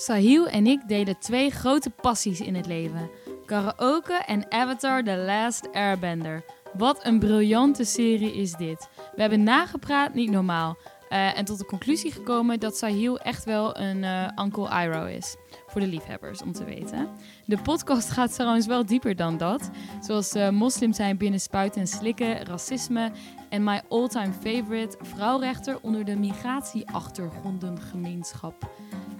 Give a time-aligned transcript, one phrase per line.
[0.00, 3.10] Sahil en ik delen twee grote passies in het leven:
[3.44, 6.44] karaoke en Avatar The Last Airbender.
[6.72, 8.88] Wat een briljante serie is dit.
[9.14, 10.76] We hebben nagepraat, niet normaal.
[11.10, 15.36] Uh, en tot de conclusie gekomen dat Sahil echt wel een uh, Uncle Iroh is.
[15.66, 17.08] Voor de liefhebbers, om te weten.
[17.46, 19.70] De podcast gaat trouwens wel dieper dan dat.
[20.00, 23.10] Zoals uh, moslims zijn binnen spuiten en slikken, racisme...
[23.48, 28.70] en my all-time favorite, vrouwrechter onder de migratieachtergrondengemeenschap.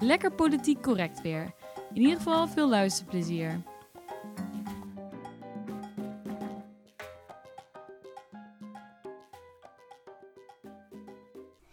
[0.00, 1.52] Lekker politiek correct weer.
[1.94, 3.60] In ieder geval veel luisterplezier.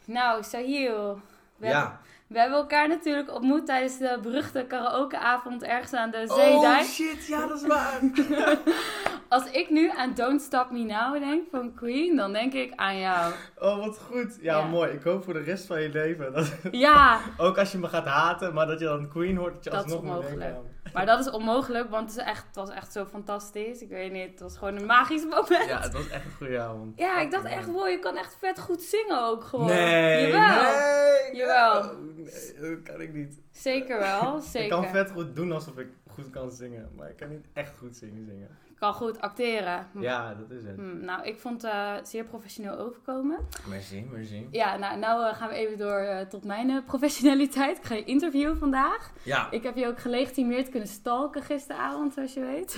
[0.05, 1.21] Nou, Sahil.
[1.57, 1.71] We, Ja.
[1.79, 6.81] hebben, we hebben elkaar natuurlijk ontmoet tijdens de beruchte karaokeavond ergens aan de zeedijk.
[6.81, 7.99] Oh shit, ja, dat is waar.
[9.29, 12.99] Als ik nu aan Don't Stop Me Now denk van Queen, dan denk ik aan
[12.99, 13.33] jou.
[13.59, 14.37] Oh, wat goed.
[14.41, 14.65] Ja, Ja.
[14.65, 14.91] mooi.
[14.91, 16.33] Ik hoop voor de rest van je leven.
[16.33, 19.63] Dat, Ja, ook als je me gaat haten, maar dat je dan Queen hoort, dat
[19.63, 20.55] je Dat is alsnog moet onmogelijk.
[20.93, 23.81] maar dat is onmogelijk, want het, is echt, het was echt zo fantastisch.
[23.81, 25.65] Ik weet niet, het was gewoon een magisch moment.
[25.67, 26.99] Ja, het was echt een goede avond.
[26.99, 29.65] Ja, ik dacht echt, wow, je kan echt vet goed zingen ook gewoon.
[29.65, 30.63] Nee, Jawel.
[30.63, 31.35] nee.
[31.35, 31.79] Jawel.
[31.81, 33.39] Oh, nee, dat kan ik niet.
[33.51, 34.61] Zeker wel, zeker.
[34.67, 37.77] Ik kan vet goed doen alsof ik goed kan zingen, maar ik kan niet echt
[37.77, 38.25] goed zingen.
[38.29, 38.57] zingen.
[38.79, 39.87] Kan goed acteren.
[39.99, 40.75] Ja, dat is het.
[40.75, 43.37] Hm, nou, ik vond het eh, zeer professioneel overkomen.
[43.67, 44.47] Merci, merci.
[44.51, 47.77] Ja, nou, nou eh, gaan we even door eh, tot mijn professionaliteit.
[47.77, 49.11] Ik ga je interviewen vandaag.
[49.23, 52.77] Ja, Ik heb je ook gelegitimeerd kunnen stalken gisteravond, zoals je weet.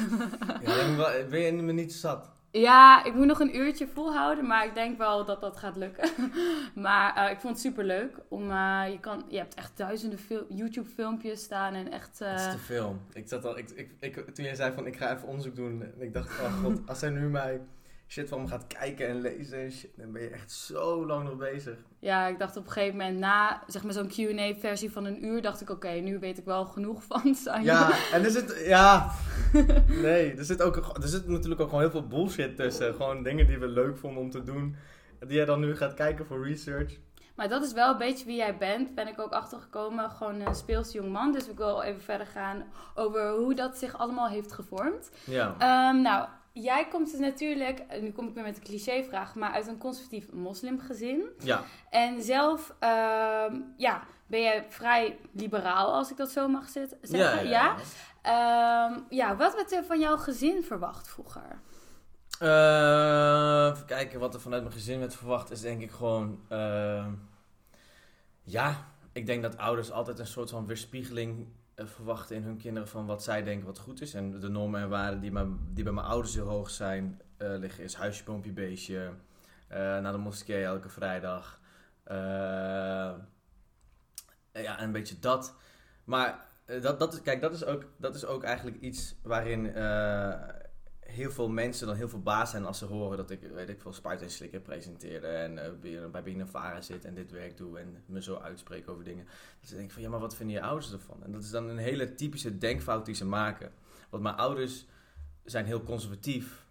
[0.66, 2.32] ja ben je me niet zat?
[2.52, 6.10] Ja, ik moet nog een uurtje volhouden, maar ik denk wel dat dat gaat lukken.
[6.76, 8.18] maar eh, ik vond het super leuk.
[8.28, 12.22] Om, eh, je, kan, je hebt echt duizenden fil- YouTube-filmpjes staan en echt.
[12.22, 12.98] eh, Dat is te veel.
[13.14, 15.82] Ik zat al, ik, ik, ik, toen jij zei van ik ga even onderzoek doen,
[15.82, 17.62] en ik dacht, oh god, als hij nu mij
[18.10, 21.24] shit van me gaat kijken en lezen en shit, dan ben je echt zo lang
[21.24, 21.78] nog bezig.
[22.00, 25.42] Ja, ik dacht op een gegeven moment na zeg maar, zo'n QA-versie van een uur,
[25.42, 27.66] dacht ik: oké, nu weet ik wel genoeg van Sanjo.
[27.66, 29.12] Ja, en er zit, ja,
[29.88, 32.94] nee, er zit, ook, er zit natuurlijk ook gewoon heel veel bullshit tussen.
[32.94, 34.76] Gewoon dingen die we leuk vonden om te doen,
[35.20, 36.98] die jij dan nu gaat kijken voor research.
[37.36, 40.10] Maar dat is wel een beetje wie jij bent, ben ik ook achtergekomen.
[40.10, 41.32] Gewoon een speels jongman.
[41.32, 42.64] Dus ik wil even verder gaan
[42.96, 45.12] over hoe dat zich allemaal heeft gevormd.
[45.24, 45.56] Ja.
[45.58, 49.68] Ehm, nou, jij komt dus natuurlijk, nu kom ik weer met een clichévraag, maar uit
[49.68, 51.24] een conservatief moslimgezin.
[51.40, 51.64] Ja.
[51.90, 56.98] En zelf, ehm, ja, ben jij vrij liberaal, als ik dat zo mag zeggen.
[57.02, 57.76] ja, ja.
[58.22, 61.62] Ehm, ja, wat werd er van jouw gezin verwacht vroeger?
[62.40, 66.40] Eh, even kijken wat er vanuit mijn gezin werd verwacht, is denk ik gewoon.
[68.44, 71.48] ja, ik denk dat ouders altijd een soort van weerspiegeling
[71.88, 74.14] verwachten in hun kinderen van wat zij denken wat goed is.
[74.14, 75.32] En de normen en waarden die,
[75.74, 79.12] die bij mijn ouders heel hoog zijn, eh, liggen is huisje, boompje, beestje.
[79.68, 81.60] eh, naar de moskee elke vrijdag.
[82.04, 82.16] eh,
[84.52, 85.56] ja, en een beetje dat.
[86.04, 90.32] Maar eh, dat, dat, kijk, dat is, ook, dat is ook eigenlijk iets waarin eh,
[91.10, 93.94] heel veel mensen dan heel verbaasd zijn als ze horen dat ik, weet ik veel,
[93.94, 98.22] spuit en slikken presenteerde en eh, bij- Binevara zit en dit werk doe en me
[98.22, 99.26] zo uitspreek over dingen.
[99.60, 101.24] Dat ze denken van, ja, maar wat vinden je ouders ervan?
[101.24, 103.72] En dat is dan een hele typische denkfout die ze maken.
[104.10, 104.86] Want mijn ouders
[105.44, 106.66] zijn heel conservatief,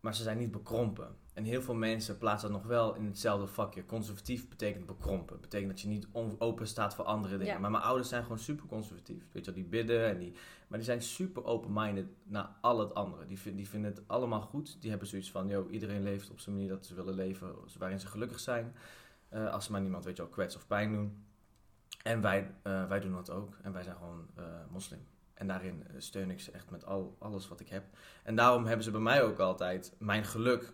[0.00, 1.16] maar ze zijn niet bekrompen.
[1.40, 3.86] En heel veel mensen plaatsen dat nog wel in hetzelfde vakje.
[3.86, 5.40] Conservatief betekent bekrompen.
[5.40, 6.06] Betekent dat je niet
[6.38, 7.54] open staat voor andere dingen.
[7.54, 7.58] Ja.
[7.60, 9.22] Maar mijn ouders zijn gewoon super conservatief.
[9.32, 10.32] Weet je wel, die bidden en die...
[10.68, 13.26] Maar die zijn super open-minded naar al het andere.
[13.26, 14.80] Die, vind- die vinden het allemaal goed.
[14.80, 17.54] Die hebben zoiets van, yo, iedereen leeft op zijn manier dat ze willen leven.
[17.78, 18.74] Waarin ze gelukkig zijn.
[19.28, 21.24] Eh, als ze maar niemand, weet je wel, kwets of pijn doen.
[22.02, 23.56] En wij, eh, wij doen dat ook.
[23.62, 25.06] En wij zijn gewoon eh, moslim.
[25.34, 27.84] En daarin steun ik ze echt met al, alles wat ik heb.
[28.22, 30.72] En daarom hebben ze bij mij ook altijd mijn geluk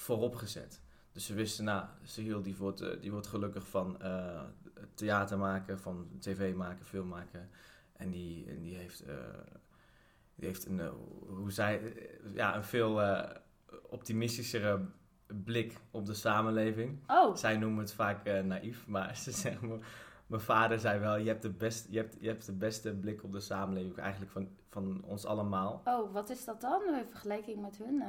[0.00, 0.80] voorop gezet.
[1.12, 4.02] Dus ze wisten, nou, Sahil die wordt, eh, die wordt gelukkig van
[4.78, 7.50] eh, theater maken, van tv maken, film maken.
[7.92, 9.14] En die, en die heeft, eh,
[10.34, 10.80] die heeft een,
[11.28, 13.00] hoe zij, eh, ja, een veel
[13.88, 14.80] optimistischere
[15.26, 16.98] blik op de samenleving.
[17.06, 19.82] Oh, Zij noemen het vaak naïef, maar ze zeggen
[20.26, 23.24] mijn vader zei wel, je hebt, de best, je, hebt, je hebt de beste blik
[23.24, 25.82] op de samenleving eigenlijk van, van ons allemaal.
[25.84, 28.02] oh, wat is dat dan in vergelijking met hun?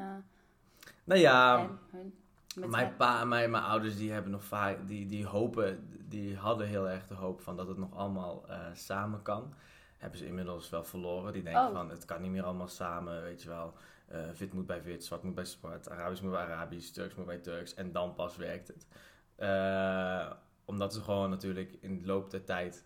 [1.10, 2.14] Nou ja, en hun
[2.56, 6.68] met mijn pa mijn, mijn ouders die hebben nog vaak, die, die hopen, die hadden
[6.68, 9.54] heel erg de hoop van dat het nog allemaal eh, samen kan.
[9.98, 11.34] Hebben ze inmiddels wel verloren.
[11.34, 11.74] Die denken Oh.
[11.74, 13.74] van het kan niet meer allemaal samen, weet je wel.
[14.08, 17.26] Eh wit moet bij wit, zwart moet bij zwart, Arabisch moet bij Arabisch, Turks moet
[17.26, 17.74] bij Turks.
[17.74, 18.88] En dan pas werkt het.
[19.36, 20.32] Eh,
[20.66, 22.84] omdat ze gewoon natuurlijk in de loop der tijd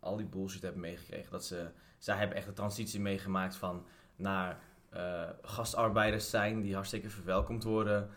[0.00, 1.30] al die bullshit hebben meegekregen.
[1.30, 3.86] Dat ze, zij hebben echt de transitie meegemaakt van
[4.16, 4.58] naar
[4.90, 8.10] eh, gastarbeiders zijn die hartstikke verwelkomd worden,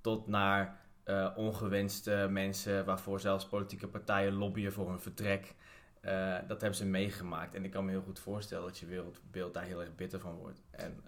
[0.00, 5.54] tot naar eh, ongewenste mensen waarvoor zelfs politieke partijen lobbyen voor hun vertrek.
[6.00, 7.54] eh, dat hebben ze meegemaakt.
[7.54, 10.34] En ik kan me heel goed voorstellen dat je wereldbeeld daar heel erg bitter van
[10.34, 10.60] wordt.
[10.70, 11.02] En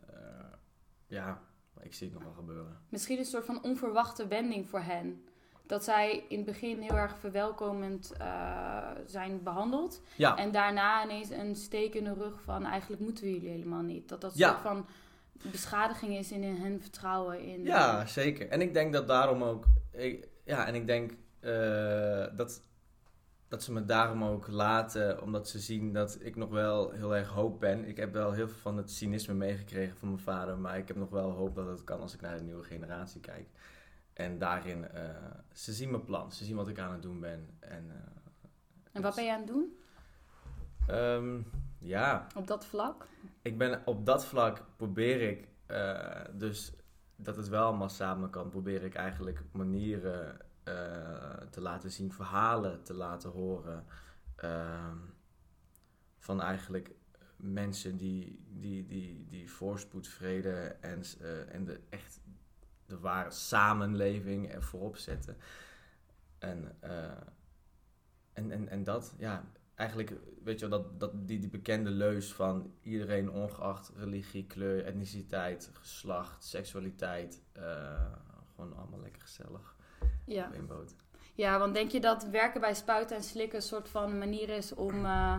[1.07, 1.41] ja,
[1.81, 2.79] ik zie het nog wel gebeuren.
[2.89, 5.25] Misschien een soort van onverwachte wending voor hen.
[5.67, 8.13] Dat zij in het begin heel erg verwelkomend
[9.07, 10.03] zijn behandeld.
[10.17, 13.83] Ja, En daarna ineens een steek in de rug van eigenlijk moeten we jullie helemaal
[13.83, 14.09] niet.
[14.09, 14.49] Dat dat Ja.
[14.49, 14.87] soort van
[15.51, 17.65] beschadiging is in hun vertrouwen in.
[17.65, 18.49] ja, zeker.
[18.49, 19.65] En ik denk dat daarom ook...
[19.91, 22.63] Ik, ja, en ik denk eh, dat,
[23.49, 25.23] dat ze me daarom ook laten.
[25.23, 27.89] Omdat ze zien dat ik nog wel heel erg hoop ben.
[27.89, 30.59] Ik heb wel heel veel van het cynisme meegekregen van mijn vader.
[30.59, 33.21] Maar ik heb nog wel hoop dat het kan als ik naar de nieuwe generatie
[33.21, 33.49] kijk.
[34.13, 35.05] En daarin, eh,
[35.53, 36.33] ze zien mijn plan.
[36.33, 37.57] Ze zien wat ik aan het doen ben.
[37.61, 38.49] En, eh,
[38.93, 39.79] En wat ben je aan het doen
[40.87, 41.41] ehm,
[41.79, 43.07] ja, op dat vlak?
[43.47, 46.73] Ik ben op dat vlak probeer ik eh, dus
[47.17, 48.49] dat het wel allemaal samen kan.
[48.49, 53.85] Probeer ik eigenlijk manieren eh, te laten zien, verhalen te laten horen.
[54.37, 54.97] ehm,
[56.19, 56.95] van eigenlijk
[57.37, 62.21] mensen die, die, die, die voorspoed, vrede en, eh, en de echt
[62.87, 65.37] de ware samenleving er voorop zetten.
[66.39, 66.77] En,
[68.33, 69.45] en, en, en dat, ja,
[69.77, 70.13] eigenlijk,
[70.45, 75.71] weet je wel, dat, dat, die, die bekende leus van iedereen ongeacht religie, kleur, etniciteit,
[75.73, 77.63] geslacht, seksualiteit, eh,
[78.55, 79.75] gewoon allemaal lekker gezellig
[80.25, 80.47] Ja.
[80.47, 80.95] op één boot.
[81.35, 84.75] ja, want denk je dat werken bij spuiten en slikken een soort van manier is
[84.75, 85.37] om eh,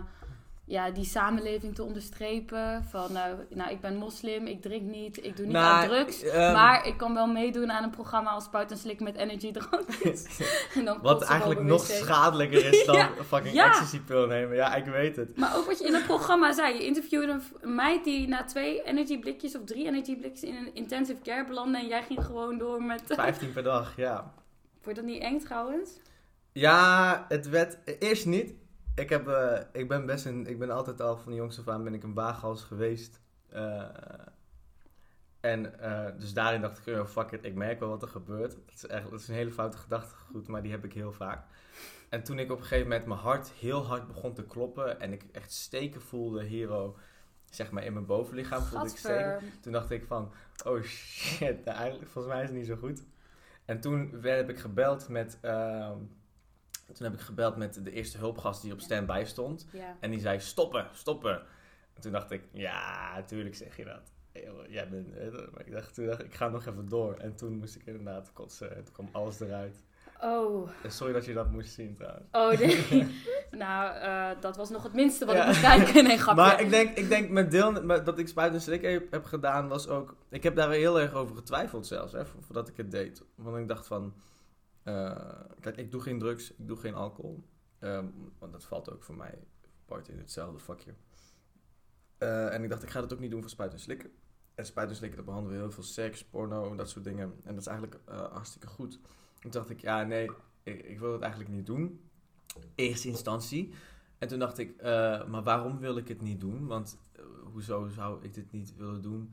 [0.68, 2.84] ja, die samenleving te onderstrepen?
[2.90, 6.22] Van, eh, nou, ik ben moslim, ik drink niet, ik doe niet Nou, aan drugs.
[6.22, 9.52] ehm, maar ik kan wel meedoen aan een programma als spuiten en slikken met energy
[9.52, 10.40] drankjes.
[10.74, 13.66] en dan Wat eigenlijk nog schadelijker is dan Ja, fucking ja.
[13.68, 14.56] ecstasy-pil nemen.
[14.56, 15.36] Ja, ik weet het.
[15.36, 16.74] Maar ook wat je in het programma zei.
[16.74, 20.74] Je interviewde een meid die na twee energy blikjes of drie energy blikjes in een
[20.74, 21.78] intensive care belandde.
[21.78, 23.02] En jij ging gewoon door met...
[23.06, 24.32] 15 per dag, ja.
[24.86, 25.90] Je dat niet eng trouwens?
[26.52, 28.54] Ja, het werd eerst niet.
[28.98, 31.68] Ik, heb, eh, ik ben best een, ik ben altijd al van de jongste af
[31.68, 33.20] aan ben ik een waaghals geweest.
[33.48, 33.84] Eh,
[35.40, 38.50] en eh, dus daarin dacht ik, oh, fuck it, ik merk wel wat er gebeurt.
[38.50, 41.46] Dat is, echt, dat is een hele foute gedachtegoed, maar die heb ik heel vaak.
[42.08, 45.12] En toen ik op een gegeven moment mijn hart heel hard begon te kloppen en
[45.12, 46.98] ik echt steken voelde hier ook,
[47.50, 49.40] zeg maar in mijn bovenlichaam voelde ik steken.
[49.60, 50.32] Toen dacht ik van,
[50.64, 53.02] oh shit, nou, eigenlijk volgens mij is het niet zo goed.
[53.64, 55.96] En toen werd, heb ik gebeld met, ehm,
[56.94, 59.66] toen heb ik gebeld met de eerste hulpgast die op standby stond.
[59.72, 59.96] Ja.
[60.00, 61.42] En die zei, stoppen, stoppen.
[61.94, 64.12] En toen dacht ik, ja, natuurlijk zeg je dat.
[64.32, 66.88] Hey, joh, jij bent, eh, maar ik dacht, toen dacht ik, ik ga nog even
[66.88, 67.14] door.
[67.14, 68.76] En toen moest ik inderdaad kotsen.
[68.76, 69.82] En toen kwam alles eruit.
[70.22, 72.26] Oh, sorry dat je dat moest zien trouwens.
[72.32, 73.06] oh nee.
[73.50, 75.40] nou, eh, dat was nog het minste wat Ja.
[75.40, 76.04] ik moest kijken.
[76.04, 76.42] Nee, grapje.
[76.42, 79.24] Maar ik denk, ik denk met deel met dat ik spuit en slik heb, heb
[79.24, 80.16] gedaan, was ook...
[80.30, 83.22] Ik heb daar heel erg over getwijfeld zelfs, hè, vo- voordat ik het deed.
[83.34, 84.14] Want ik dacht van...
[84.88, 87.44] eh, kijk, ik doe geen drugs, ik doe geen alcohol.
[87.78, 88.06] Ehm,
[88.38, 89.38] want dat valt ook voor mij
[89.82, 90.94] apart in hetzelfde vakje.
[92.18, 94.10] Eh, en ik dacht, ik ga dat ook niet doen voor spuiten en slikken.
[94.54, 97.34] En spuiten en slikken, dat behandelen we heel veel seks, porno, dat soort dingen.
[97.44, 99.00] En dat is eigenlijk eh, hartstikke goed.
[99.40, 100.30] Toen dacht ik, ja, nee,
[100.62, 102.00] ik, ik wil het eigenlijk niet doen.
[102.74, 103.72] Eerste instantie.
[104.18, 104.82] En toen dacht ik,
[105.28, 106.66] maar waarom wil ik het niet doen?
[106.66, 106.98] Want
[107.52, 109.32] hoezo zou ik dit niet willen doen?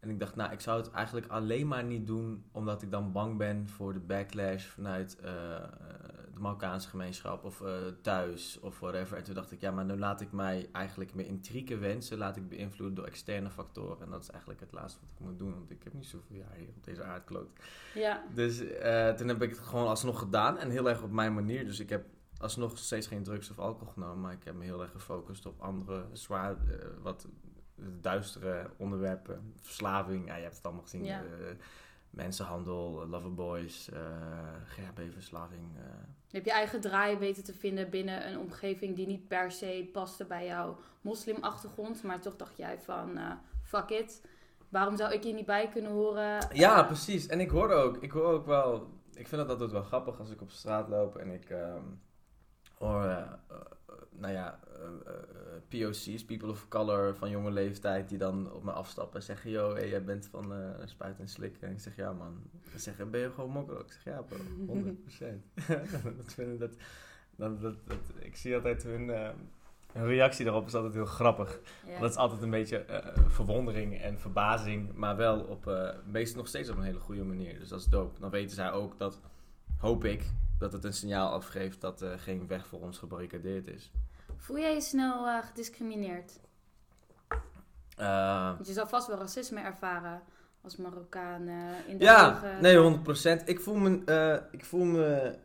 [0.00, 3.12] En ik dacht, nou, ik zou het eigenlijk alleen maar niet doen omdat ik dan
[3.12, 5.24] bang ben voor de backlash vanuit eh,
[6.34, 7.72] de Marokkaanse gemeenschap of eh,
[8.02, 9.16] thuis of whatever.
[9.16, 12.36] En toen dacht ik, ja, maar nu laat ik mij eigenlijk mijn intrieke wensen, laat
[12.36, 14.02] ik beïnvloeden door externe factoren.
[14.02, 16.36] En dat is eigenlijk het laatste wat ik moet doen, want ik heb niet zoveel
[16.36, 17.48] jaar hier op deze aardkloot.
[17.94, 18.24] Ja.
[18.34, 21.64] Dus eh, toen heb ik het gewoon alsnog gedaan en heel erg op mijn manier.
[21.64, 22.06] Dus ik heb
[22.38, 25.60] alsnog steeds geen drugs of alcohol genomen, maar ik heb me heel erg gefocust op
[25.60, 26.56] andere zwaar,
[27.02, 27.28] wat
[28.00, 29.54] duistere onderwerpen.
[29.60, 31.04] Verslaving, ja, je hebt het allemaal gezien.
[31.04, 31.20] Ja.
[31.22, 31.54] eh,
[32.10, 34.00] mensenhandel, loverboys, eh
[34.66, 35.76] GHB-verslaving.
[35.76, 36.42] eh.
[36.42, 40.46] Je eigen draai weten te vinden binnen een omgeving die niet per se paste bij
[40.46, 42.02] jouw moslimachtergrond.
[42.02, 43.32] Maar toch dacht jij van, eh,
[43.62, 44.22] fuck it.
[44.68, 46.48] Waarom zou ik hier niet bij kunnen horen?
[46.52, 47.26] Ja, Eh, precies.
[47.26, 50.30] En ik hoor ook, ik hoor ook wel, ik vind dat altijd wel grappig als
[50.30, 51.82] ik op straat loop en ik ehm,
[52.78, 53.18] hoor, eh,
[53.48, 53.56] eh,
[54.18, 58.72] nou ja, eh, eh, POC's, people of color van jonge leeftijd, die dan op me
[58.72, 61.56] afstappen en zeggen, yo, hey, jij bent van eh Spuit en Slik.
[61.60, 62.42] En ik zeg, ja man.
[62.70, 63.80] Ze zeggen, ben je gewoon mokkel?
[63.80, 64.96] Ik zeg, ja bro, 100%.
[66.16, 66.76] dat vinden dat,
[67.36, 69.08] dat, dat, dat, ik zie altijd hun,
[69.92, 71.60] hun reactie daarop is altijd heel grappig.
[71.86, 72.00] ja.
[72.00, 72.84] Dat is altijd een beetje
[73.28, 77.58] verwondering en verbazing, maar wel op, eh meest nog steeds op een hele goede manier.
[77.58, 78.20] Dus dat is dope.
[78.20, 79.20] Dan weten zij ook dat,
[79.78, 83.90] hoop ik, dat het een signaal afgeeft dat er geen weg voor ons gebarricadeerd is.
[84.38, 86.40] Voel jij je snel eh, gediscrimineerd?
[87.96, 90.22] Want je zal vast wel racisme ervaren
[90.60, 92.98] als Marokkaan eh, in de ja, nee,
[93.40, 93.44] 100%.
[93.44, 95.38] Ik voel me, ik voel me,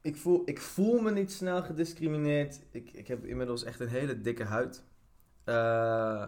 [0.00, 2.60] ik, voel, ik voel me niet snel gediscrimineerd.
[2.70, 4.82] Ik, ik heb inmiddels echt een hele dikke huid.
[5.44, 6.26] Uh,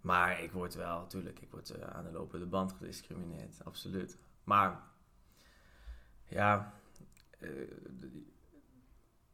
[0.00, 3.64] maar ik word wel, natuurlijk, ik word uh, aan de lopende band gediscrimineerd.
[3.64, 4.16] Absoluut.
[4.44, 4.80] Maar,
[6.24, 6.72] ja,
[7.40, 7.50] uh,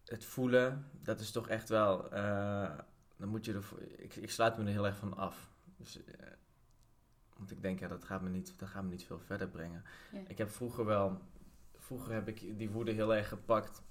[0.04, 2.08] het voelen, dat is toch echt wel,
[3.16, 5.50] dan moet je ervoor, ik, ik sluit me er heel erg van af.
[5.76, 6.00] Dus,
[7.36, 9.84] want ik denk, ja, dat gaat me niet, dat gaat me niet veel verder brengen.
[10.12, 10.20] Ja.
[10.26, 11.20] Ik heb vroeger wel
[11.82, 13.82] vroeger heb ik die woede heel erg gepakt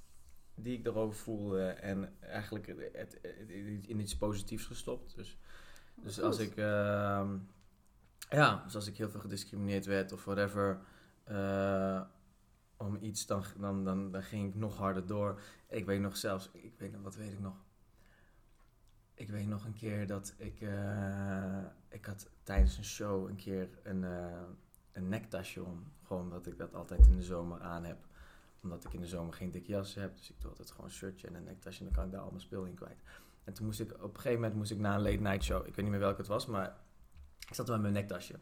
[0.56, 3.20] die ik erover voelde en eigenlijk het,
[3.88, 5.16] in iets positiefs gestopt.
[5.16, 5.38] Dus,
[5.96, 7.30] dus als ik, uh,
[8.30, 10.80] ja, dus als ik heel veel gediscrimineerd werd of whatever,
[11.32, 12.02] uh,
[12.82, 15.40] om iets, dan, dan, dan, dan ging ik nog harder door.
[15.68, 17.56] Ik weet nog zelfs, ik weet nog, wat weet ik nog?
[19.14, 23.70] Ik weet nog een keer dat ik, uh, ik had tijdens een show een keer
[23.84, 24.26] een, uh,
[24.92, 25.84] een nektasje om.
[26.06, 27.98] Gewoon omdat ik dat altijd in de zomer aan heb.
[28.62, 30.18] Omdat ik in de zomer geen dikke jas heb.
[30.18, 31.80] Dus ik doe altijd gewoon een shirtje en een nektasje.
[31.80, 33.02] En dan kan ik daar al mijn speel in kwijt.
[33.44, 35.60] En toen moest ik, op een gegeven moment moest ik na een late night show.
[35.68, 36.78] Ik weet niet meer welke het was, maar
[37.48, 38.40] ik zat met mijn nektasje.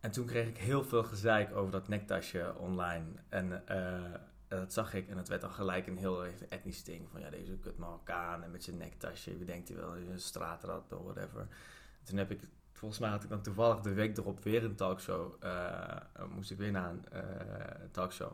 [0.00, 3.06] En toen kreeg ik heel veel gezeik over dat nektasje online.
[3.28, 4.14] En uh,
[4.48, 7.08] dat zag ik en het werd dan gelijk een heel etnisch ding.
[7.10, 9.36] Van ja, deze kut Marokkaan met zijn nektasje.
[9.36, 9.96] Wie denkt hij wel?
[9.96, 11.40] Een straatrat of whatever.
[11.40, 12.40] En toen heb ik
[12.72, 15.44] volgens mij had ik dan toevallig de week erop weer een talkshow.
[15.44, 15.96] Uh,
[16.34, 18.32] moest ik weer naar een talkshow.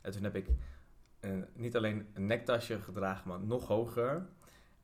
[0.00, 0.46] En toen heb ik
[1.52, 4.26] niet alleen een nektasje gedragen, maar nog hoger.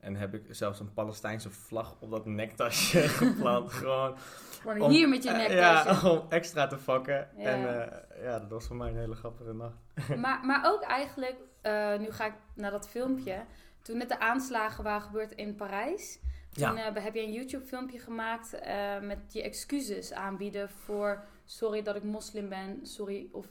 [0.01, 3.71] En heb ik zelfs een Palestijnse vlag op dat nektasje geplant.
[3.81, 4.17] Gewoon.
[4.61, 5.89] Gewoon hier met je nektasje.
[5.89, 7.27] Ja, om extra te fokken.
[7.37, 7.43] Ja.
[7.43, 9.75] En uh, ja, dat was voor mij een hele grappige nacht.
[10.15, 13.45] maar, maar ook eigenlijk, uh, nu ga ik naar dat filmpje.
[13.81, 16.19] Toen net de aanslagen waren gebeurd in Parijs.
[16.51, 16.95] Toen ja.
[16.95, 18.59] uh, heb je een YouTube-filmpje gemaakt
[19.01, 23.45] met je excuses aanbieden voor sorry dat ik moslim ben, sorry of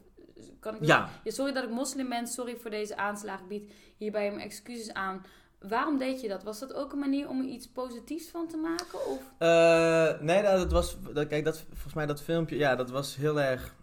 [0.60, 1.08] kan ik ja.
[1.24, 1.30] ja.
[1.30, 5.24] sorry dat ik moslim ben, sorry voor deze aanslag, bied hierbij mijn excuses aan.
[5.68, 6.42] Waarom deed je dat?
[6.42, 9.06] Was dat ook een manier om er iets positiefs van te maken?
[9.06, 9.32] Of?
[9.38, 10.96] Uh, nee, dat was.
[11.12, 13.74] Dat, kijk, dat, volgens mij dat filmpje, ja, dat was heel erg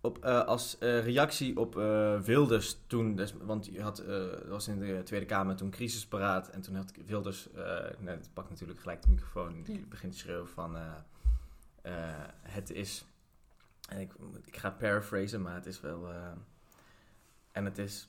[0.00, 1.74] op, uh, als uh, reactie op
[2.24, 4.04] Wilders toen, dus, want je had,
[4.48, 7.48] was in de Tweede Kamer toen crisisparaat en toen had Wilders,
[7.98, 9.78] nee, het pakt natuurlijk gelijk de microfoon ja.
[9.88, 10.76] begint te schreeuwen van
[12.42, 13.04] het is,
[13.88, 14.12] en ik,
[14.44, 16.08] ik ga paraphrasen, maar het is wel,
[17.52, 18.08] en het is,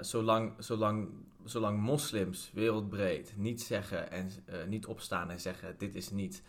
[0.00, 1.08] zolang, zolang,
[1.44, 4.30] zolang moslims wereldbreed niet zeggen en
[4.68, 6.42] niet opstaan en zeggen dit is niet,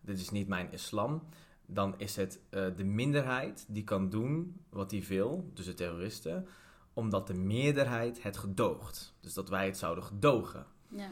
[0.00, 1.22] dit is niet mijn islam,
[1.66, 6.46] dan is het de minderheid die kan doen wat hij wil, dus de terroristen,
[6.92, 9.14] omdat de meerderheid het gedoogt.
[9.20, 10.66] Dus dat wij het zouden gedogen.
[10.88, 11.10] Ja.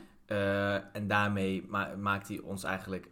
[0.92, 3.10] En daarmee ma maakt hij ons eigenlijk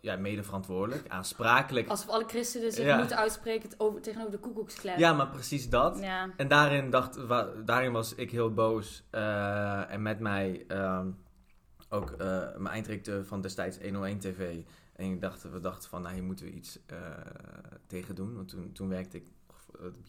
[0.00, 1.88] ja, mede verantwoordelijk, aansprakelijk.
[1.88, 2.96] Alsof alle christenen zich ja.
[2.98, 4.98] moeten uitspreken over, tegenover de koekoeksklan.
[4.98, 5.98] Ja, maar precies dat.
[6.00, 6.30] Ja.
[6.36, 7.28] En daarin, dacht,
[7.64, 9.04] daarin was ik heel boos.
[9.10, 11.16] en met mij um,
[11.88, 14.62] ook mijn eindredacteur van destijds 101 TV...
[14.94, 16.98] En ik dacht, we dachten van, nou hier moeten we iets uh,
[17.86, 18.34] tegen doen.
[18.34, 19.26] Want toen, toen werkte ik,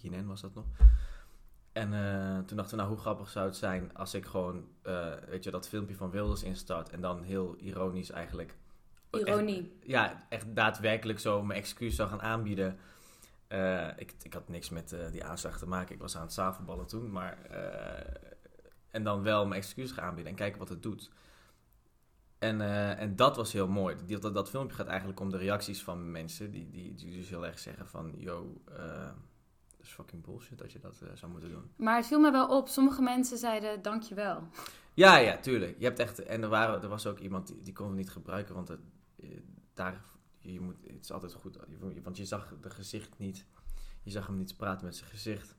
[0.01, 0.65] BNN was dat nog.
[1.71, 5.13] En uh, toen dachten we, nou hoe grappig zou het zijn als ik gewoon, uh,
[5.27, 6.89] weet je, dat filmpje van Wilders instart.
[6.89, 8.57] En dan heel ironisch eigenlijk.
[9.19, 9.57] Ironie.
[9.57, 12.79] Echt, ja, echt daadwerkelijk zo mijn excuus zou gaan aanbieden.
[13.97, 15.95] ik, ik had niks met die aanslag te maken.
[15.95, 17.11] Ik was aan het zavelballen toen.
[17.11, 17.37] Maar,
[18.91, 21.11] en dan wel mijn excuus gaan aanbieden en kijken wat het doet.
[22.39, 22.61] En,
[22.97, 23.95] en dat was heel mooi.
[24.07, 27.29] Dat, dat, dat, filmpje gaat eigenlijk om de reacties van mensen die, die, die dus
[27.29, 28.13] heel erg zeggen van...
[28.17, 31.71] Yo, dat is fucking bullshit dat je dat zou moeten doen.
[31.75, 32.67] Maar het viel me wel op.
[32.67, 34.47] Sommige mensen zeiden dankjewel.
[34.93, 35.75] Ja, ja, tuurlijk.
[35.77, 36.23] Je hebt echt...
[36.23, 38.79] En er, waren, er was ook iemand die, die kon het niet gebruiken, want het,
[39.73, 40.01] daar...
[40.39, 41.59] Je moet, het is altijd goed,
[42.03, 43.45] want je zag de gezicht niet.
[44.03, 45.55] Je zag hem niet praten met zijn gezicht.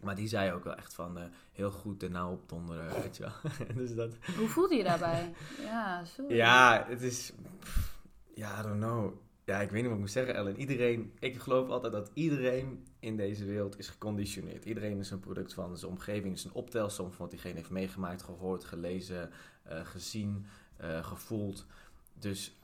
[0.00, 3.16] Maar die zei ook wel echt van uh, heel goed de nou op donderen, weet
[3.16, 3.52] je wel.
[3.84, 4.14] dus dat...
[4.36, 5.34] Hoe voelde je daarbij?
[5.70, 6.34] ja, sorry.
[6.34, 7.32] Ja, het is...
[8.34, 9.14] Ja, I don't know.
[9.44, 10.56] Ja, ik weet niet wat ik moet zeggen, Ellen.
[10.56, 11.12] Iedereen...
[11.18, 14.64] Ik geloof altijd dat iedereen in deze wereld is geconditioneerd.
[14.64, 16.34] Iedereen is een product van zijn omgeving.
[16.34, 19.30] is een optelsom van wat diegene heeft meegemaakt, gehoord, gelezen,
[19.70, 20.46] uh, gezien,
[20.80, 21.66] uh, gevoeld.
[22.18, 22.56] Dus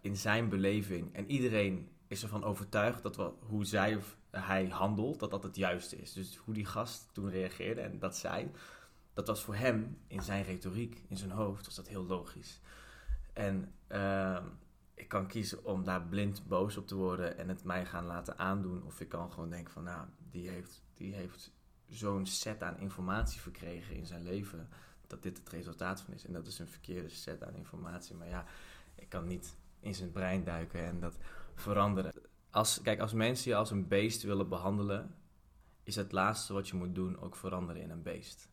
[0.00, 1.14] in zijn beleving...
[1.14, 5.56] En iedereen is ervan overtuigd dat wat, hoe zij of hij handelt, dat dat het
[5.56, 6.12] juiste is.
[6.12, 8.50] Dus hoe die gast toen reageerde en dat zei,
[9.14, 12.60] dat was voor hem in zijn retoriek, in zijn hoofd, was dat heel logisch.
[13.32, 14.44] En uh,
[14.94, 18.38] ik kan kiezen om daar blind boos op te worden en het mij gaan laten
[18.38, 18.82] aandoen.
[18.84, 21.52] Of ik kan gewoon denken van, nou, die heeft, die heeft
[21.88, 24.68] zo'n set aan informatie verkregen in zijn leven,
[25.06, 26.26] dat dit het resultaat van is.
[26.26, 28.14] En dat is een verkeerde set aan informatie.
[28.14, 28.44] Maar ja,
[29.12, 31.16] kan niet in zijn brein duiken en dat
[31.54, 32.12] veranderen.
[32.50, 35.14] Als, kijk, als mensen je als een beest willen behandelen
[35.82, 38.48] is het laatste wat je moet doen ook veranderen in een beest.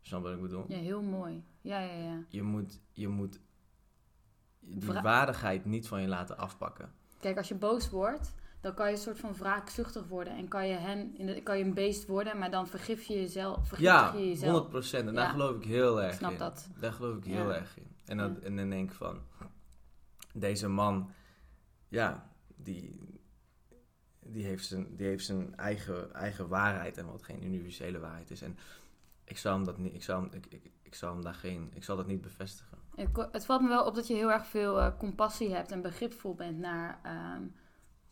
[0.00, 0.64] Snap wat ik bedoel?
[0.68, 1.44] Ja, heel mooi.
[1.60, 2.22] Ja, ja, ja.
[2.28, 3.40] Je moet, je moet
[4.60, 6.92] die Vra- waardigheid niet van je laten afpakken.
[7.20, 10.36] Kijk, als je boos wordt, dan kan je een soort van wraakzuchtig worden.
[10.36, 13.14] En kan je, hen, in de, kan je een beest worden, maar dan vergif je
[13.14, 13.78] jezelf.
[13.78, 14.68] Ja, je 100 jezelf.
[14.68, 15.08] procent.
[15.08, 15.20] En Ja.
[15.20, 16.38] daar geloof ik heel erg Ik snap in.
[16.38, 16.68] dat.
[16.80, 17.32] Daar geloof ik Ja.
[17.32, 17.86] heel erg in.
[18.04, 18.34] En Ja.
[18.42, 19.20] en dan denk ik van,
[20.40, 21.10] deze man,
[21.88, 23.20] ja, die,
[24.20, 28.42] die heeft zijn, die heeft zijn eigen, eigen waarheid en wat geen universele waarheid is.
[28.42, 28.58] En
[29.24, 31.70] ik zou hem dat niet, ik zou hem, ik, ik, ik zou hem daar geen,
[31.74, 32.78] ik zal dat niet bevestigen.
[33.32, 36.34] Het valt me wel op dat je heel erg veel eh, compassie hebt en begripvol
[36.34, 37.42] bent naar ehm,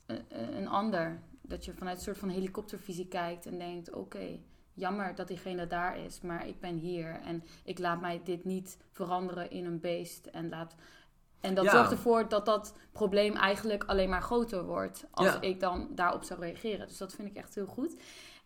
[0.07, 1.23] een, een ander.
[1.41, 4.39] Dat je vanuit een soort van helikoptervisie kijkt en denkt: oké,
[4.75, 8.79] jammer dat diegene daar is, maar ik ben hier en ik laat mij dit niet
[8.91, 10.27] veranderen in een beest.
[10.27, 10.75] En, laat,
[11.45, 11.71] en dat Ja.
[11.71, 15.41] zorgt ervoor dat dat probleem eigenlijk alleen maar groter wordt als Ja.
[15.41, 16.87] ik dan daarop zou reageren.
[16.89, 17.97] Dus dat vind ik echt heel goed.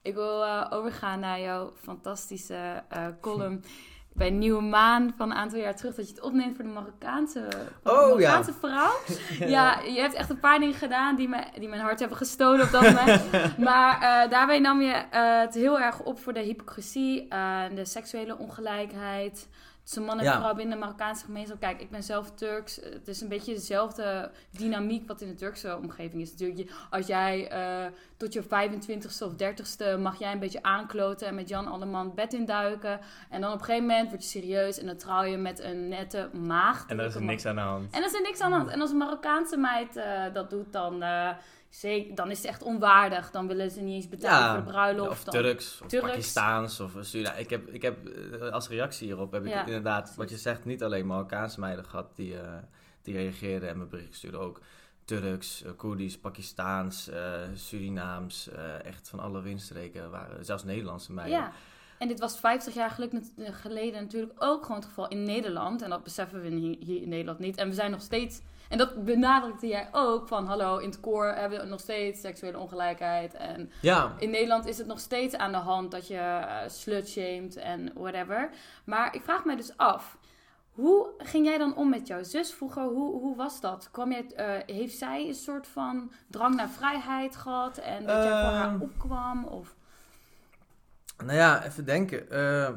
[0.03, 3.65] Ik wil eh, overgaan naar jouw fantastische eh, column
[4.13, 5.95] bij Nieuwe Maan van een aantal jaar terug.
[5.95, 8.31] Dat je het opneemt voor de Marokkaanse, de Oh, ja.
[8.31, 8.93] Marokkaanse vrouw.
[9.49, 12.65] Ja, je hebt echt een paar dingen gedaan die, me, die mijn hart hebben gestolen
[12.67, 13.59] op dat moment.
[13.59, 17.29] maar eh, daarbij nam je het heel erg op voor de hypocrisie,
[17.75, 19.49] de seksuele ongelijkheid.
[19.89, 20.39] Tussen man en Ja.
[20.39, 21.61] vrouw binnen de Marokkaanse gemeenschap.
[21.61, 22.77] Kijk, ik ben zelf Turks.
[22.77, 26.31] Het is een beetje dezelfde dynamiek wat in de Turkse omgeving is.
[26.31, 31.35] Natuurlijk, als jij eh, tot je 25ste of 30ste mag jij een beetje aankloten en
[31.35, 33.01] met Jan Alleman bed induiken.
[33.31, 35.89] En dan op een gegeven moment word je serieus en dan trouw je met een
[35.89, 36.91] nette maagd.
[36.91, 37.95] En daar is er niks aan de hand.
[37.95, 38.71] En er is er niks aan de hand.
[38.71, 41.31] En als een Marokkaanse meid eh, dat doet, dan, eh,
[41.69, 43.31] zeker, dan is het echt onwaardig.
[43.31, 45.11] Dan willen ze niet eens betalen Ja, voor de bruiloft.
[45.11, 46.07] Of dan- Turks, of Turks.
[46.07, 47.37] Pakistaans, of Surinaam.
[47.37, 50.65] Ik heb, ik heb eh, als reactie hierop heb ik Ja, inderdaad, wat je zegt,
[50.65, 52.53] niet alleen Marokkaanse meiden gehad die, eh,
[53.03, 54.41] die reageerden en me bericht stuurden.
[54.41, 54.61] Ook
[55.05, 57.11] Turks, eh, Koerdisch, Pakistaans,
[57.55, 58.49] Surinaams,
[58.85, 61.39] echt van alle windstreken waren, zelfs Nederlandse meiden.
[61.39, 61.53] Ja.
[61.99, 62.99] En dit was 50 jaar
[63.53, 65.83] geleden natuurlijk ook gewoon het geval in Nederland.
[65.83, 66.49] En dat beseffen we
[66.81, 67.57] hier in Nederland niet.
[67.57, 68.41] En we zijn nog steeds...
[68.69, 70.47] En dat benadrukte jij ook van...
[70.47, 73.35] Hallo, in het koor hebben we nog steeds seksuele ongelijkheid.
[73.35, 77.57] En Ja, in Nederland is het nog steeds aan de hand dat je uh, slut-shamed
[77.57, 78.51] en whatever.
[78.85, 80.19] Maar ik vraag mij dus af...
[80.71, 82.83] Hoe ging jij dan om met jouw zus vroeger?
[82.83, 83.89] Hoe, hoe was dat?
[83.91, 87.79] Kwam jij, eh, heeft zij een soort van drang naar vrijheid gehad?
[87.79, 88.81] En dat jij voor haar Ehm.
[88.81, 89.45] opkwam?
[89.45, 89.75] Of...
[91.25, 92.31] nou ja, even denken.
[92.31, 92.71] Eh,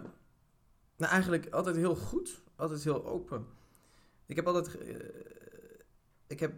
[0.97, 2.41] nou, eigenlijk altijd heel goed.
[2.55, 3.47] Altijd heel open.
[4.25, 4.77] Ik heb altijd...
[4.77, 4.95] eh,
[6.31, 6.53] ik heb...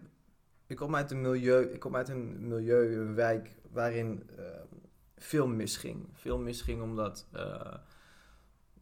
[0.68, 4.44] Ik kom uit een milieu, ik kom uit een milieu, een wijk waarin eh,
[5.18, 6.10] veel misging.
[6.14, 7.74] Veel misging omdat eh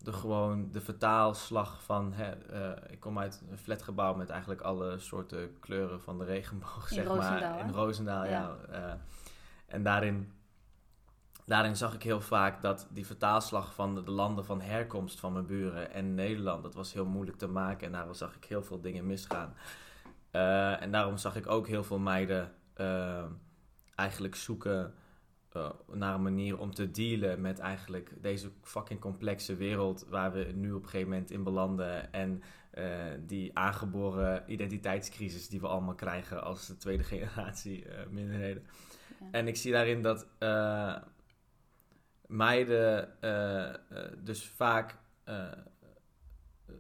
[0.03, 4.99] de gewoon de vertaalslag van, hè, eh, ik kom uit een flatgebouw met eigenlijk alle
[4.99, 7.65] soorten kleuren van de regenboog, In zeg Roosendaal, maar.
[7.65, 8.29] In Roosendaal, ja.
[8.29, 8.57] Ja.
[8.69, 8.93] eh,
[9.65, 10.31] en daarin,
[11.45, 15.33] daarin zag ik heel vaak dat die vertaalslag van de, de landen van herkomst van
[15.33, 18.63] mijn buren en Nederland, dat was heel moeilijk te maken en daarom zag ik heel
[18.63, 19.53] veel dingen misgaan.
[20.31, 23.25] Eh, en daarom zag ik ook heel veel meiden eh,
[23.95, 24.93] eigenlijk zoeken
[25.51, 30.51] eh, naar een manier om te dealen met eigenlijk deze fucking complexe wereld waar we
[30.55, 32.13] nu op een gegeven moment in belanden.
[32.13, 32.85] En eh,
[33.19, 38.63] die aangeboren identiteitscrisis die we allemaal krijgen als de tweede generatie minderheden.
[39.19, 39.27] Ja.
[39.31, 40.27] En ik zie daarin dat
[42.27, 43.15] meiden
[44.23, 44.97] dus vaak,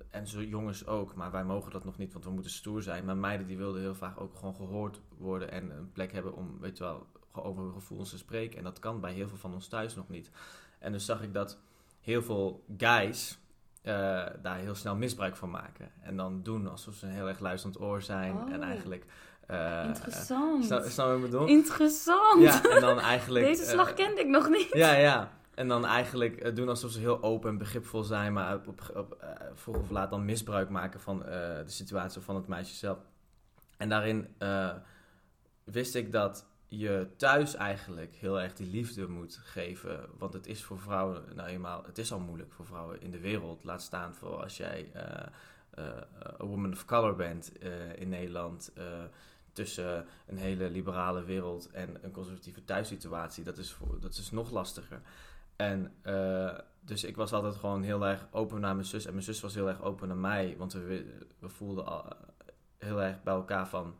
[0.09, 3.05] en zo jongens ook, maar wij mogen dat nog niet, want we moeten stoer zijn.
[3.05, 6.57] Maar meiden die wilden heel vaak ook gewoon gehoord worden en een plek hebben om,
[6.59, 8.57] weet je wel, over hun gevoelens te spreken.
[8.57, 10.31] En dat kan bij heel veel van ons thuis nog niet.
[10.79, 11.57] En dus zag ik dat
[12.01, 13.39] heel veel guys
[13.81, 13.93] eh,
[14.41, 15.91] daar heel snel misbruik van maken.
[16.01, 18.33] En dan doen alsof ze een heel erg luisterend oor zijn.
[18.33, 18.53] Oh.
[18.53, 19.05] En eigenlijk...
[19.47, 20.65] eh, Interessant.
[20.65, 21.47] Snap, snap je wat ik bedoel?
[21.47, 22.41] Interessant.
[22.41, 23.45] Ja, en dan eigenlijk...
[23.45, 24.69] Deze slag eh, kende ik nog niet.
[24.71, 25.31] Ja, ja.
[25.53, 29.13] En dan eigenlijk eh, doen alsof ze heel open en begripvol zijn, maar op, op,
[29.13, 32.97] eh, vroeg of laat dan misbruik maken van eh, de situatie van het meisje zelf.
[33.77, 34.27] En daarin
[35.63, 40.09] wist ik dat je thuis eigenlijk heel erg die liefde moet geven.
[40.17, 43.19] Want het is voor vrouwen nou eenmaal, het is al moeilijk voor vrouwen in de
[43.19, 43.63] wereld.
[43.63, 44.91] Laat staan voor als jij
[46.37, 47.51] een woman of color bent
[47.95, 48.73] in Nederland.
[49.53, 53.43] tussen een hele liberale wereld en een conservatieve thuissituatie.
[53.43, 55.01] Dat is, voor, dat is nog lastiger.
[55.61, 59.05] En eh, dus ik was altijd gewoon heel erg open naar mijn zus.
[59.05, 60.55] En mijn zus was heel erg open naar mij.
[60.57, 62.17] Want we, we voelden al eh,
[62.77, 63.95] heel erg bij elkaar van...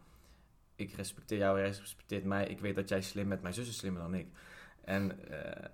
[0.76, 2.47] Ik respecteer jou, jij respecteert mij.
[2.47, 3.41] Ik weet dat jij slim bent.
[3.41, 4.28] Mijn zus is slimmer dan ik.
[4.84, 5.69] En eh,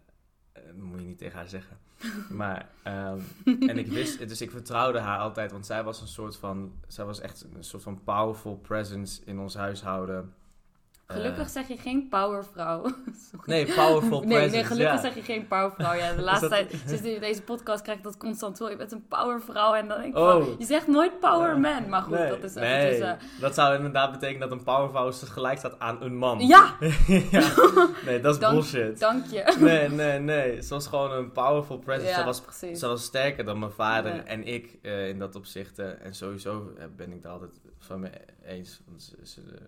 [0.53, 1.77] dat moet je niet tegen haar zeggen.
[2.29, 6.37] Maar, ehm, en ik wist, dus ik vertrouwde haar altijd, want zij was een soort
[6.37, 10.33] van, zij was echt een soort van powerful presence in ons huishouden.
[11.07, 12.85] Gelukkig Eh, zeg je geen powervrouw.
[13.45, 14.55] nee, powerful Nee, presence.
[14.55, 15.01] nee, gelukkig ja.
[15.01, 15.93] zeg je geen powervrouw.
[15.93, 18.69] Ja, de laatste dat- tijd, sinds in deze podcast krijg ik dat constant wel.
[18.69, 20.31] Je bent een powervrouw en dan denk ik Oh.
[20.31, 21.57] van, je zegt nooit power Ja.
[21.57, 21.89] man.
[21.89, 23.07] Maar goed, nee, dat is nee, eventjes...
[23.07, 26.39] eh, dat zou inderdaad betekenen dat een powervrouw gelijk staat aan een man.
[26.47, 26.75] ja,
[27.31, 27.53] Ja.
[28.05, 28.99] Nee, dat is Dank- bullshit.
[28.99, 29.55] dank je.
[29.59, 30.61] Nee, nee, nee.
[30.61, 32.13] Ze was gewoon een powerful presence.
[32.13, 32.79] Ze, was, precies.
[32.79, 35.79] ze was sterker dan mijn vader en ik eh, in dat opzicht.
[35.79, 38.09] en sowieso ben ik daar altijd van me
[38.45, 38.81] eens.
[38.87, 39.59] Want ze, ze- de,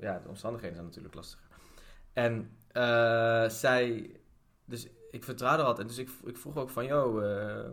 [0.00, 1.46] ja, de omstandigheden zijn natuurlijk lastiger.
[2.12, 4.10] En eh, zij...
[4.64, 5.88] Dus ik vertrouwde haar altijd.
[5.88, 7.24] Dus ik, ik vroeg ook van, joh...
[7.24, 7.68] eh,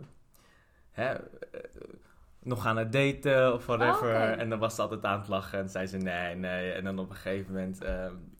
[0.90, 1.60] hè, eh,
[2.42, 4.08] nog aan het daten of whatever.
[4.14, 4.40] Oh.
[4.40, 5.58] En dan was ze altijd aan het lachen.
[5.58, 6.72] En zei ze nee, nee.
[6.72, 7.78] En dan op een gegeven moment...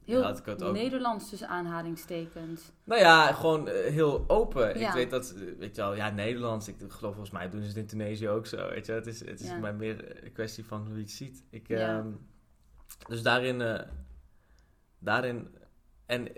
[0.04, 2.72] Heel had ik het ook Nederlands tussen aanhalingstekens.
[2.84, 4.78] nou ja, gewoon heel open.
[4.78, 4.88] Ja.
[4.88, 6.68] Ik weet dat, weet je wel, ja, Nederlands.
[6.68, 8.68] Ik geloof volgens mij doen ze het in Tunesië ook zo.
[8.68, 9.58] Weet je, het is, het is Ja.
[9.58, 11.44] maar meer een kwestie van hoe je het ziet.
[11.50, 11.98] Ik, Ja.
[11.98, 12.08] ehm,
[13.08, 13.88] dus daarin, eh,
[14.98, 15.54] daarin,
[16.06, 16.28] en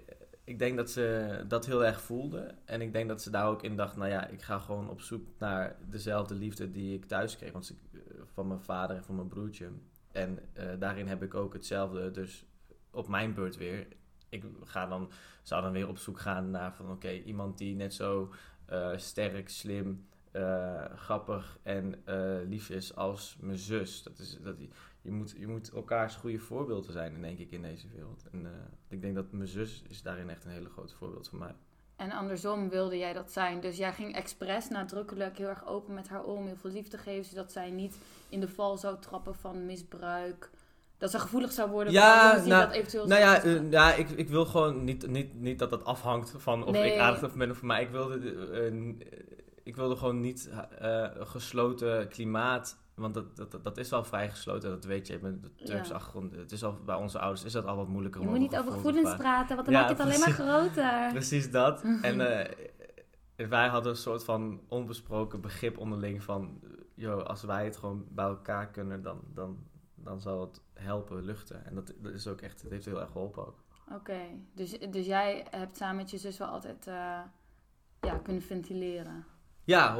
[0.44, 2.54] ik denk dat ze dat heel erg voelde.
[2.64, 5.00] En ik denk dat ze daar ook in dacht, nou ja, ik ga gewoon op
[5.00, 7.52] zoek naar dezelfde liefde die ik thuis kreeg.
[7.52, 8.00] Want eh,
[8.32, 9.70] van mijn vader en van mijn broertje.
[10.12, 12.10] En eh, daarin heb ik ook hetzelfde.
[12.10, 12.44] Dus
[12.90, 13.86] op mijn beurt weer.
[14.28, 15.10] Ik ga dan,
[15.42, 18.32] zou dan weer op zoek gaan naar van oké, iemand die net zo
[18.96, 20.06] sterk, slim,
[20.94, 22.02] grappig en
[22.48, 24.02] lief is als mijn zus.
[24.02, 24.56] Dat is, dat,
[25.02, 28.24] je, moet, je moet elkaars goede voorbeelden zijn, denk ik, in deze wereld.
[28.32, 28.52] En eh,
[28.88, 31.54] ik denk dat mijn zus is daarin echt een hele grote voorbeeld voor mij.
[31.96, 33.60] En andersom wilde jij dat zijn.
[33.60, 36.46] Dus jij ging expres nadrukkelijk heel erg open met haar om.
[36.46, 37.24] Heel veel liefde geven.
[37.24, 40.50] Zodat zij niet in de val zou trappen van misbruik.
[40.98, 44.10] Dat ze gevoelig zou worden Ja, voor nou- dat eventueel Nou ja, eh, ja ik,
[44.10, 46.92] ik wil gewoon niet, niet, niet dat dat afhangt van of Nee.
[46.92, 49.06] ik aardig of ben of maar ik wilde, eh,
[49.62, 54.70] ik wilde gewoon niet een gesloten klimaat, want dat, dat, dat is wel vrij gesloten,
[54.70, 55.94] dat weet je, met de Turkse Ja.
[55.94, 56.34] achtergrond.
[56.36, 58.56] Het is al, bij onze ouders is dat al wat moeilijker Je om moet niet
[58.58, 61.08] over gevoelens te praten, want dan Ja, maak je het alleen maar groter.
[61.12, 61.82] Precies dat.
[62.02, 62.44] En
[63.36, 67.76] eh, wij hadden een soort van onbesproken begrip onderling van, eh, joh, als wij het
[67.76, 69.58] gewoon bij elkaar kunnen, dan, dan,
[69.94, 71.64] dan zal het helpen luchten.
[71.64, 73.58] En dat, dat is ook echt, het heeft heel erg geholpen ook.
[73.92, 74.20] Oké,
[74.54, 77.20] dus, dus jij hebt samen met je zus wel altijd eh,
[78.00, 79.24] ja, kunnen ventileren
[79.64, 79.98] Ja, 100%.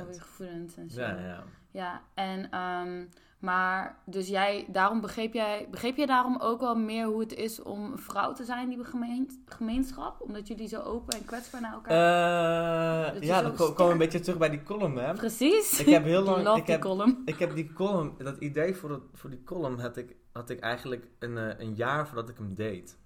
[0.00, 1.00] over je gevoelens en zo.
[1.00, 1.42] Ja, ja.
[1.70, 3.04] Ja, en, ehm,
[3.38, 7.62] maar dus jij, daarom begreep jij, begreep jij daarom ook wel meer hoe het is
[7.62, 10.20] om een vrouw te zijn in die gemeen, gemeenschap?
[10.20, 13.12] Omdat jullie zo open en kwetsbaar naar elkaar...
[13.12, 15.12] Dat is ja, dan ko- komen we een beetje terug bij die column, hè?
[15.14, 15.80] Precies.
[15.80, 17.22] Ik heb heel lang- ik die heb- column.
[17.24, 20.60] Ik heb die column, dat idee voor, dat, voor die column had ik, had ik
[20.60, 22.98] eigenlijk een, eh, een jaar voordat ik hem deed.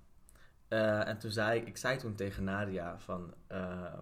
[0.69, 3.93] Eh, en toen zei ik, ik zei toen tegen Nadia van, eh,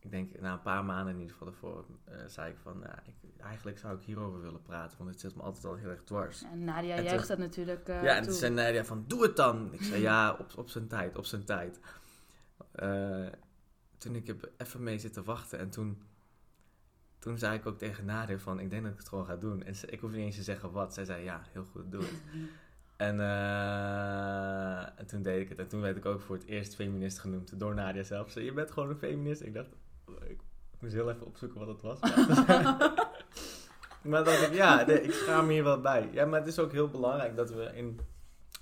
[0.00, 3.40] ik denk na een paar maanden in ieder geval ervoor, eh, zei ik van, ik,
[3.40, 6.42] eigenlijk zou ik hierover willen praten, want het zit me altijd al heel erg dwars.
[6.42, 8.30] En Nadia En juicht dat natuurlijk eh ja, en toe.
[8.30, 9.72] toen zei Nadia van, doe het dan.
[9.72, 11.80] Ik zei, ja, op, op zijn tijd, op zijn tijd.
[12.72, 13.26] Eh,
[13.98, 16.02] toen ik heb even mee zitten wachten en toen,
[17.18, 19.62] toen zei ik ook tegen Nadia van, ik denk dat ik het gewoon ga doen.
[19.62, 20.94] En ze, ik hoef niet eens te zeggen wat.
[20.94, 22.22] Zij zei, ja, heel goed, doe het.
[23.00, 23.20] En,
[24.96, 25.58] en toen deed ik het.
[25.58, 28.26] En toen werd ik ook voor het eerst feminist genoemd door Nadia zelf.
[28.26, 29.42] Ze zei, je bent gewoon een feminist.
[29.42, 29.68] Ik dacht,
[30.28, 30.40] ik
[30.80, 32.00] moest heel even opzoeken wat het was.
[34.02, 36.08] maar dan dacht ik, ja, nee, ik schaam me hier wel bij.
[36.12, 38.00] Ja, maar het is ook heel belangrijk dat we in,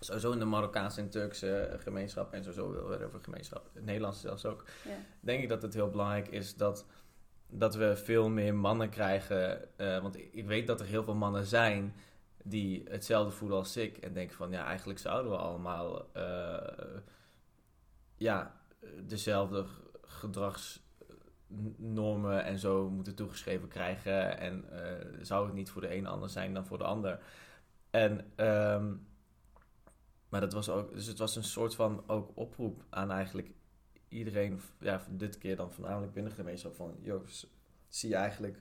[0.01, 4.21] sowieso in de Marokkaanse en Turkse gemeenschap en sowieso wel weer over gemeenschap, het Nederlands
[4.21, 4.91] zelfs ook, Ja.
[5.21, 6.87] denk ik dat het heel belangrijk is dat,
[7.47, 9.69] dat we veel meer mannen krijgen.
[9.79, 11.95] eh, want ik, weet dat er heel veel mannen zijn
[12.43, 16.99] die hetzelfde voelen als ik en denken van, ja, eigenlijk zouden we allemaal eh,
[18.17, 18.61] ja,
[19.07, 19.65] dezelfde
[21.49, 24.39] gedragsnormen en zo moeten toegeschreven krijgen.
[24.39, 27.21] En eh, zou het niet voor de een anders zijn dan voor de ander.
[27.91, 28.95] En, ehm,
[30.29, 33.51] maar dat was ook, dus het was een soort van ook oproep aan eigenlijk
[34.09, 37.27] iedereen, ja, dit keer dan voornamelijk binnen de gemeenschap, van, joh,
[37.89, 38.59] zie je eigenlijk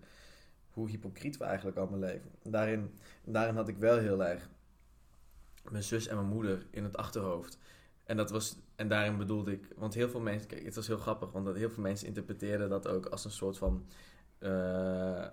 [0.70, 2.32] hoe hypocriet we eigenlijk allemaal leven.
[2.44, 4.50] Daarin, daarin had ik wel heel erg
[5.72, 7.58] mijn zus en mijn moeder in het achterhoofd.
[8.04, 10.98] En, dat was, en daarin bedoelde ik, want heel veel mensen, kijk, het was heel
[10.98, 13.86] grappig, want dat heel veel mensen interpreteerden dat ook als een soort van
[14.40, 15.26] eh,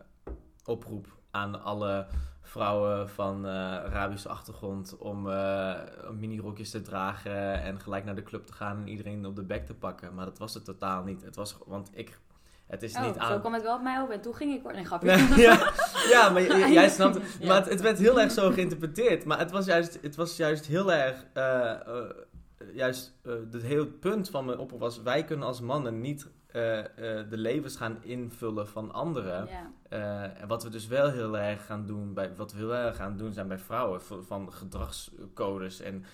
[0.64, 2.06] oproep aan alle
[2.40, 5.80] vrouwen van eh, Arabische achtergrond om eh
[6.12, 9.66] minirokjes te dragen en gelijk naar de club te gaan en iedereen op de bek
[9.66, 10.14] te pakken.
[10.14, 11.22] Maar dat was het totaal niet.
[11.22, 12.18] Het was, want ik,
[12.66, 13.40] het is Oh, niet zo aan...
[13.40, 14.72] kwam het wel op mij op en toen ging ik...
[14.72, 15.16] Nee, grapje.
[15.28, 15.72] Nee, ja,
[16.10, 17.18] ja, maar jij snapt.
[17.46, 19.24] Maar het, het werd heel erg zo geïnterpreteerd.
[19.24, 21.24] Maar het was juist, het was juist heel erg...
[22.72, 25.02] juist eh, het hele punt van mijn oproep was...
[25.02, 29.48] Wij kunnen als mannen niet eh, eh, de levens gaan invullen van anderen.
[29.88, 32.14] En wat we dus wel heel erg gaan doen...
[32.14, 34.02] Bij, wat we heel erg gaan doen zijn bij vrouwen...
[34.02, 36.04] Van gedragscodes en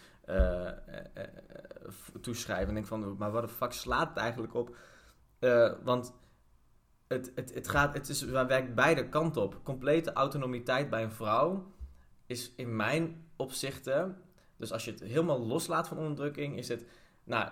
[2.20, 2.68] toeschrijven.
[2.68, 4.76] En denk van, maar wat de fuck slaat het eigenlijk op?
[5.84, 6.14] Want
[7.06, 9.60] het, het, het, gaat, het, is, het werkt beide kanten op.
[9.62, 11.72] Complete autonomiteit bij een vrouw
[12.26, 14.16] is in mijn opzichten...
[14.60, 16.84] Dus als je het helemaal loslaat van onderdrukking, is het...
[17.24, 17.48] Nou,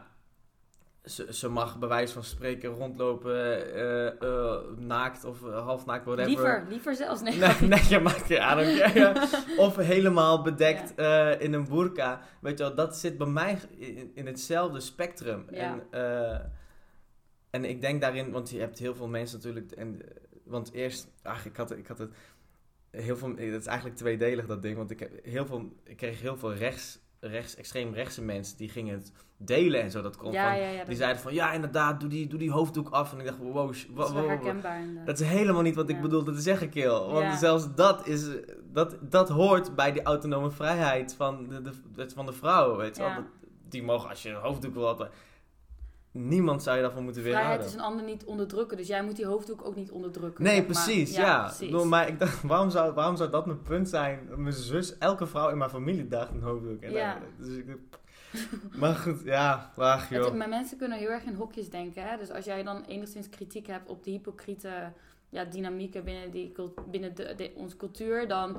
[1.04, 6.04] ze, ze mag bij wijze van spreken rondlopen, eh, eh, naakt of eh, half naakt,
[6.04, 6.30] whatever.
[6.30, 7.20] Liever, liever zelfs.
[7.20, 7.36] Nee.
[7.36, 8.58] Nee, nee, je maakt je aan.
[9.66, 10.90] Of helemaal bedekt
[11.40, 12.20] in een burka.
[12.40, 15.46] Weet je wel, dat zit bij mij in, in hetzelfde spectrum.
[15.50, 15.78] Ja.
[15.90, 16.52] En,
[17.50, 19.72] en ik denk daarin, want je hebt heel veel mensen natuurlijk.
[19.72, 20.00] En,
[20.44, 22.12] want eerst, ach, ik had, ik had het
[22.90, 23.28] heel veel.
[23.36, 24.76] Het is eigenlijk tweedelig dat ding.
[24.76, 28.68] Want ik, heb heel veel, ik kreeg heel veel rechts, rechts, extreem rechtse mensen die
[28.68, 30.02] gingen het delen en zo.
[30.02, 30.76] Dat kon ja, van, ja, ja.
[30.76, 33.12] die Dat, zeiden van ja, inderdaad, doe die, doe die hoofddoek af.
[33.12, 34.82] En ik dacht, wow, dat wow, is herkenbaar.
[35.04, 36.02] Dat is helemaal niet wat ik Ja.
[36.02, 36.88] bedoelde te zeggen, Kill.
[36.88, 38.26] Want zelfs dat is...
[38.72, 41.48] Dat, dat hoort bij die autonome vrijheid van
[41.94, 43.14] de, van de vrouw, weet je wel.
[43.14, 43.24] Dat-
[43.68, 45.10] Die mogen, als je een hoofddoek wil hebben...
[46.10, 47.76] Niemand zou je daarvan moeten Vrijheid weerhouden.
[47.78, 50.44] is een ander niet onderdrukken, dus jij moet die hoofddoek ook niet onderdrukken.
[50.44, 50.72] Nee, zeg maar.
[50.84, 51.40] precies, ja.
[51.44, 51.70] precies.
[51.70, 54.28] Bedoel, maar ik dacht, waarom zou, waarom zou dat mijn punt zijn?
[54.36, 56.82] Mijn zus, elke vrouw in mijn familie draagt een hoofddoek.
[56.82, 57.12] En Ja.
[57.18, 57.66] dan- dus ik,
[58.80, 60.34] maar goed, ja, Het- joh.
[60.34, 62.02] maar mensen kunnen heel erg in hokjes denken.
[62.02, 62.16] Hè?
[62.16, 64.92] Dus als jij dan enigszins kritiek hebt op de hypocriete
[65.28, 66.52] ja, dynamieken binnen, die,
[66.90, 68.56] binnen de, de- onze cultuur, dan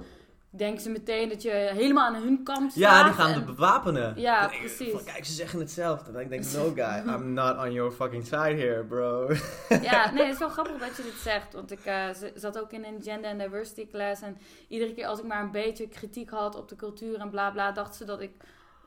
[0.51, 2.83] denken ze meteen dat je helemaal aan hun kant staat.
[2.83, 4.13] Ja, die gaan en- de bewapenen.
[4.19, 4.93] Ja, Dan denk ik precies.
[4.93, 6.11] van, kijk, ze zeggen hetzelfde.
[6.11, 9.27] Dan denk ik, no guy, I'm not on your fucking side here, bro.
[9.81, 11.53] Ja, nee, het is wel grappig dat je dit zegt.
[11.53, 14.21] Want ik eh, zat ook in een gender and diversity class.
[14.21, 17.51] En iedere keer als ik maar een beetje kritiek had op de cultuur en bla
[17.51, 18.31] bla, dachten ze dat ik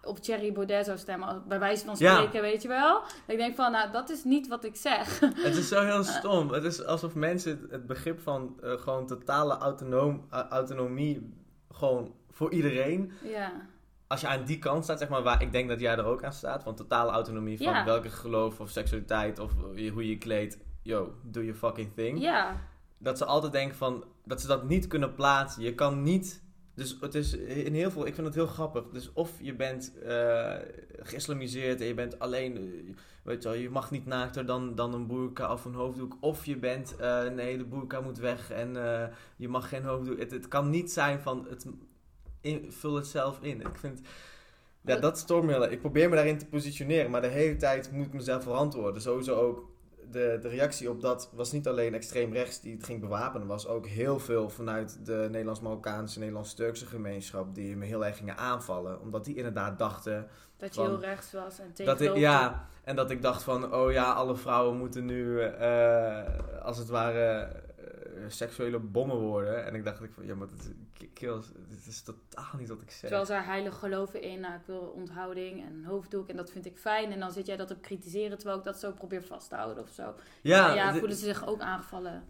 [0.04, 1.42] op Thierry Baudet zou stemmen.
[1.48, 2.14] Bij wijze van Ja.
[2.16, 3.00] spreken, weet je wel.
[3.00, 5.20] Dat ik denk van, nou, dat is niet wat ik zeg.
[5.20, 6.52] Het is zo heel stom.
[6.52, 11.40] Het is alsof mensen het- begrip van eh, gewoon totale autonoom, autonomie
[11.72, 13.12] gewoon voor iedereen.
[13.22, 13.52] ja.
[14.06, 16.24] Als je aan die kant staat, zeg maar, waar ik denk dat jij er ook
[16.24, 17.84] aan staat, van totale autonomie van Ja.
[17.84, 19.52] welke geloof of seksualiteit of
[19.92, 22.20] hoe je je kleedt, yo, do your fucking thing.
[22.20, 22.56] Ja,
[22.98, 25.62] Dat ze altijd denken van, dat ze dat niet kunnen plaatsen.
[25.62, 26.42] Je kan niet,
[26.74, 28.84] dus het is in heel veel, ik vind het heel grappig.
[28.92, 30.54] Dus of je bent eh
[31.02, 32.56] geïslamiseerd en je bent alleen,
[33.22, 36.16] weet je wel, je mag niet naakter dan, dan een burka of een hoofddoek.
[36.20, 40.18] Of je bent, eh, nee, de burka moet weg en eh, je mag geen hoofddoek.
[40.18, 41.66] Het, het kan niet zijn van, het,
[42.40, 43.60] in, vul het zelf in.
[43.60, 44.00] Ik vind,
[44.80, 45.70] ja, dat stoort me.
[45.70, 49.02] Ik probeer me daarin te positioneren, maar de hele tijd moet ik mezelf verantwoorden.
[49.02, 49.70] Sowieso ook
[50.10, 53.66] de, de reactie op dat was niet alleen extreem rechts die het ging bewapenen, was
[53.66, 59.00] ook heel veel vanuit de Nederlands-Marokkaanse, Nederlands-Turkse gemeenschap die me heel erg gingen aanvallen.
[59.00, 62.18] Omdat die inderdaad dachten dat je Van- heel rechts was en tegen dat ik, dood.
[62.18, 66.22] ja, en dat ik dacht van, oh ja, alle vrouwen moeten nu eh,
[66.62, 69.64] als het ware eh, seksuele bommen worden.
[69.64, 70.66] En ik dacht ik van, ja, maar is,
[71.12, 73.00] kills, dit is totaal niet wat ik zeg.
[73.00, 76.78] Terwijl ze heilig geloven in, nou, ik wil onthouding en hoofddoek en dat vind ik
[76.78, 77.12] fijn.
[77.12, 79.82] En dan zit jij dat te kritiseren terwijl ik dat zo probeer vast te houden
[79.82, 80.02] of zo.
[80.02, 80.14] Ja,
[80.68, 82.24] Ja, ja dit- voelen ze zich ook aangevallen.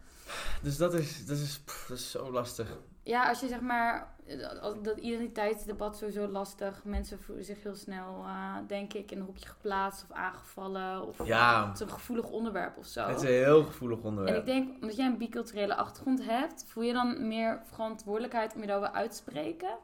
[0.62, 2.76] dus dat is, dat, is, pff, dat is zo lastig.
[3.04, 4.14] Ja, als je zeg maar,
[4.60, 6.80] dat- dat identiteitsdebat sowieso lastig.
[6.84, 11.06] Mensen voelen zich heel snel, eh, denk ik, in een hokje geplaatst of aangevallen.
[11.06, 11.66] Of Ja.
[11.66, 13.06] het is een gevoelig onderwerp of zo.
[13.06, 14.38] Het is een heel gevoelig En onderwerp.
[14.38, 18.66] ik denk, omdat jij een biculturele achtergrond hebt, voel je dan meer verantwoordelijkheid om je
[18.66, 19.78] daarover uit te spreken?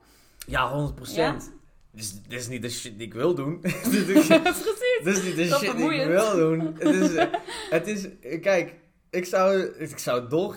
[0.47, 1.17] Ja, 100%.
[1.17, 1.57] Ja?
[1.91, 3.61] Dit, is, dit is niet de shit die ik wil doen.
[3.85, 6.61] dit, is, dit is niet de Dat shit die ik wil doen.
[6.79, 7.27] Het is, eh,
[7.71, 8.09] het is,
[8.41, 8.75] kijk,
[9.11, 10.55] ik zou, ik zou dol...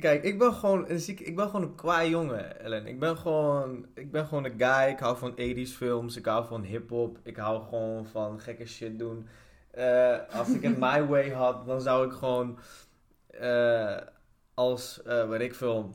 [0.00, 2.86] Kijk, ik ben gewoon een ziek, ik ben gewoon een kwaai jongen, Ellen.
[2.86, 4.88] Ik ben gewoon, ik ben gewoon een guy.
[4.88, 8.98] Ik hou van 80s films, ik hou van hip-hop, ik hou gewoon van gekke shit
[8.98, 9.26] doen.
[9.70, 12.58] Eh, als ik het my way had, dan zou ik gewoon
[13.26, 13.96] eh,
[14.54, 15.94] als, eh weet ik veel,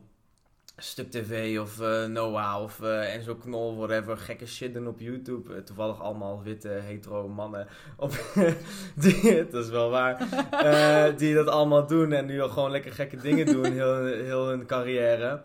[0.77, 5.53] Stuk TV of eh, Noah of eh Enzo Knol, whatever, gekke shit doen op YouTube.
[5.53, 7.67] Eh, toevallig allemaal witte, hetero mannen.
[7.97, 8.11] Op,
[9.01, 10.27] die, dat is wel waar.
[11.17, 14.65] die dat allemaal doen en nu al gewoon lekker gekke dingen doen, heel, heel hun
[14.65, 15.41] carrière.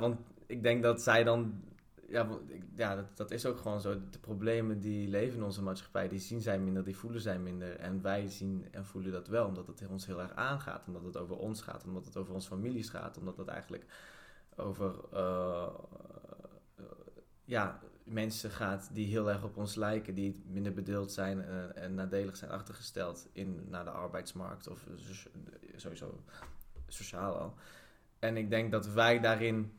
[0.00, 1.66] Want ik denk dat zij dan.
[2.08, 2.28] Ja,
[2.74, 4.00] ja dat, dat is ook gewoon zo.
[4.10, 7.76] De problemen die leven in onze maatschappij, die zien zij minder, die voelen zij minder.
[7.76, 10.86] En wij zien en voelen dat wel, omdat het ons heel erg aangaat.
[10.86, 13.18] Omdat het over ons gaat, omdat het over onze families gaat.
[13.18, 13.84] Omdat het eigenlijk
[14.56, 15.68] over eh,
[16.76, 16.84] eh,
[17.44, 20.14] ja, mensen gaat die heel erg op ons lijken.
[20.14, 24.68] Die minder bedeeld zijn eh, en nadelig zijn achtergesteld in, naar de arbeidsmarkt.
[24.68, 25.30] Of so-
[25.76, 26.20] sowieso
[26.86, 27.54] sociaal al.
[28.18, 29.72] En ik denk dat wij daarin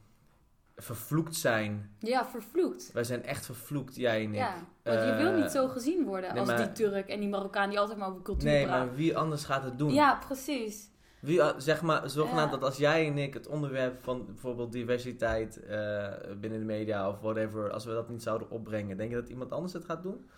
[0.79, 1.95] vervloekt zijn.
[1.99, 2.91] Ja, vervloekt.
[2.93, 4.35] Wij zijn echt vervloekt, jij en ik.
[4.35, 7.19] Ja, want je wil Eh, niet zo gezien worden nee, als maar- die Turk en
[7.19, 8.85] die Marokkaan die altijd maar over cultuur Nee, praten.
[8.87, 9.93] maar wie anders gaat het doen?
[9.93, 10.87] Ja, precies.
[11.19, 12.57] Wie, eh, zeg maar, zogenaamd Ja.
[12.57, 16.07] dat als jij en ik het onderwerp van bijvoorbeeld diversiteit eh,
[16.39, 19.51] binnen de media of whatever, als we dat niet zouden opbrengen, denk je dat iemand
[19.51, 20.29] anders het gaat doen?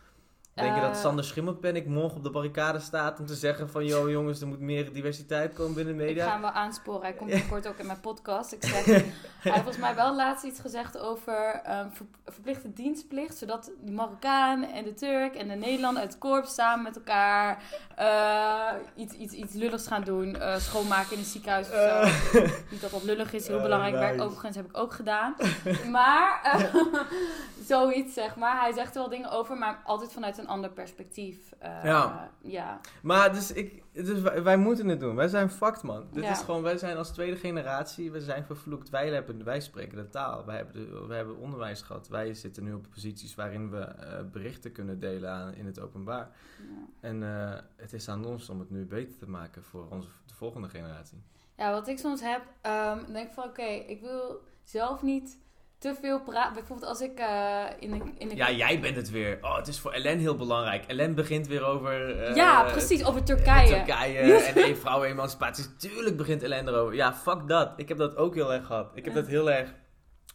[0.53, 3.85] Denk je dat Eh, Sander Schimmelpenninck morgen op de barricade staat om te zeggen van,
[3.85, 6.25] yo jongens, er moet meer diversiteit komen binnen de Ik media?
[6.25, 7.01] ga hem wel aansporen.
[7.01, 8.51] Hij komt binnenkort ook in mijn podcast.
[8.51, 9.03] Ik zeg, hij
[9.41, 13.37] heeft volgens mij wel laatst iets gezegd over ehm, ver- verplichte dienstplicht.
[13.37, 17.63] Zodat de Marokkaan en de Turk en de Nederlander uit het korps samen met elkaar
[17.95, 20.35] eh, iets, iets, iets lulligs gaan doen.
[20.35, 22.39] Eh, schoonmaken in een ziekenhuis of zo.
[22.71, 24.21] Niet dat dat lullig is, heel belangrijk werk.
[24.21, 25.35] Overigens heb ik ook gedaan.
[25.91, 26.59] Maar
[27.67, 28.59] zoiets zeg maar.
[28.61, 31.51] Hij zegt er wel dingen over, maar altijd vanuit een ander perspectief.
[31.59, 32.31] Eh, Ja.
[32.41, 32.79] ja.
[33.01, 35.15] maar dus ik, dus wij, wij moeten het doen.
[35.15, 36.07] Wij zijn fucked, man.
[36.11, 36.31] Dit Ja.
[36.31, 38.89] is gewoon, wij zijn als tweede generatie, we zijn vervloekt.
[38.89, 40.45] Wij, hebben, wij spreken de taal.
[40.45, 42.07] Wij hebben, de, wij hebben onderwijs gehad.
[42.07, 46.29] Wij zitten nu op posities waarin we eh, berichten kunnen delen aan, in het openbaar.
[46.57, 46.85] ja.
[47.01, 50.33] En eh, het is aan ons om het nu beter te maken voor onze de
[50.33, 51.23] volgende generatie.
[51.57, 55.37] Ja, wat ik soms heb, dan denk ik van oké, ik wil zelf niet
[55.81, 56.53] te veel praten.
[56.53, 58.13] Bijvoorbeeld als ik eh, in een...
[58.17, 59.37] In een Ja, jij bent het weer.
[59.41, 60.83] Oh, het is voor Ellen heel belangrijk.
[60.87, 62.19] Ellen begint weer over...
[62.23, 63.67] eh, Ja, precies, over Turkije.
[63.67, 64.39] Turkije Ja.
[64.43, 65.75] en één vrouwenemancipatie.
[65.75, 66.95] Tuurlijk begint Ellen erover.
[66.95, 67.73] Ja, fuck dat.
[67.75, 68.91] Ik heb dat ook heel erg gehad.
[68.93, 69.19] Ik heb Ja.
[69.19, 69.73] dat heel erg...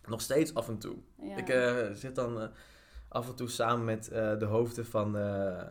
[0.07, 0.97] Nog steeds af en toe.
[1.23, 1.37] Ja.
[1.37, 2.49] Ik eh, zit dan eh,
[3.09, 5.63] af en toe samen met eh, de hoofden van, eh,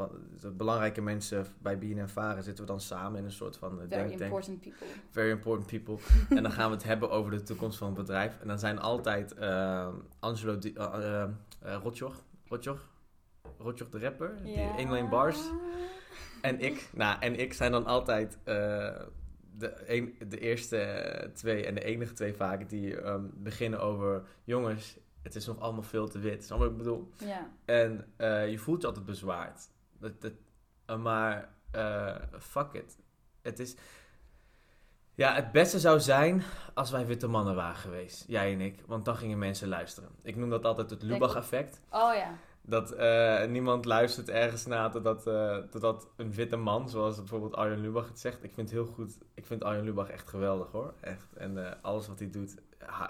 [0.00, 2.42] van de belangrijke mensen bij BNN Varen.
[2.42, 4.86] Zitten we dan samen in een soort van eh, Very important people.
[5.10, 5.98] Very important people.
[6.36, 8.38] en dan gaan we het hebben over de toekomst van het bedrijf.
[8.40, 11.24] En dan zijn altijd eh, Angelo Di- eh,
[11.82, 12.88] Rotjoch, Rotjoch,
[13.58, 15.38] Rotjoch de rapper, die 1 Lane Bars.
[16.42, 21.84] En ik, nou, en ik zijn dan altijd de, een, de eerste twee en de
[21.84, 24.22] enige twee vaak die ehm, beginnen over...
[24.44, 26.44] Jongens, het is nog allemaal veel te wit.
[26.44, 27.10] Snap wat ik bedoel?
[27.16, 27.50] Ja.
[27.64, 28.04] En
[28.50, 29.68] je voelt je altijd bezwaard.
[30.00, 30.32] Dat, dat,
[30.98, 32.98] maar eh, fuck it.
[33.42, 33.76] Het is...
[35.14, 36.42] Ja, het beste zou zijn
[36.74, 38.24] als wij witte mannen waren geweest.
[38.28, 38.82] Jij en ik.
[38.86, 40.10] Want dan gingen mensen luisteren.
[40.22, 41.80] Ik noem dat altijd het Lubach-effect.
[41.90, 42.34] Oh ja.
[42.62, 47.80] Dat eh, niemand luistert ergens naar totdat, eh, totdat een witte man, zoals bijvoorbeeld Arjen
[47.80, 48.44] Lubach het zegt.
[48.44, 49.18] Ik vind het heel goed.
[49.34, 50.94] Ik vind Arjen Lubach echt geweldig hoor.
[51.00, 51.36] Echt.
[51.36, 52.56] En alles wat hij doet,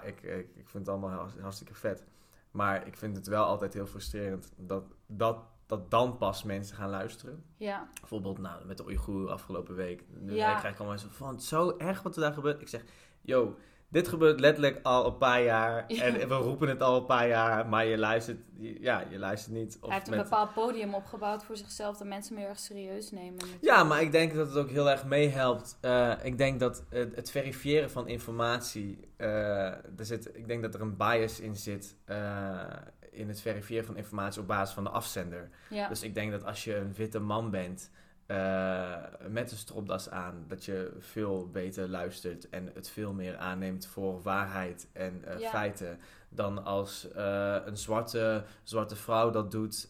[0.03, 2.03] ik, ik, ik vind het allemaal hartstikke vet.
[2.51, 5.37] Maar ik vind het wel altijd heel frustrerend dat, dat,
[5.71, 7.43] dat dan pas mensen gaan luisteren.
[7.57, 7.87] Ja.
[7.99, 10.03] Bijvoorbeeld nou, met de Oeigoer afgelopen week.
[10.19, 10.55] Nu Ja.
[10.59, 12.61] krijg ik allemaal zo van, zo erg wat er daar gebeurt.
[12.61, 12.83] Ik zeg,
[13.21, 13.57] yo,
[13.87, 15.83] dit gebeurt letterlijk al een paar jaar.
[15.87, 16.03] Ja.
[16.03, 19.77] En we roepen het al een paar jaar, maar je luistert, ja, je luistert niet.
[19.81, 23.33] Of Hij heeft een bepaald podium opgebouwd voor zichzelf dat mensen meer erg serieus nemen.
[23.33, 23.63] natuurlijk.
[23.63, 25.77] Ja, maar ik denk dat het ook heel erg meehelpt.
[25.81, 29.27] Eh, ik denk dat het, het verifiëren van informatie, eh,
[29.67, 32.63] er zit, ik denk dat er een bias in zit eh,
[33.11, 35.49] in het verifiëren van informatie op basis van de afzender.
[35.69, 35.87] Ja.
[35.87, 37.91] Dus ik denk dat als je een witte man bent
[38.25, 38.95] eh,
[39.29, 44.21] met een stropdas aan, dat je veel beter luistert en het veel meer aanneemt voor
[44.21, 45.49] waarheid en eh, Ja.
[45.49, 49.89] feiten dan als eh, een zwarte, zwarte vrouw dat doet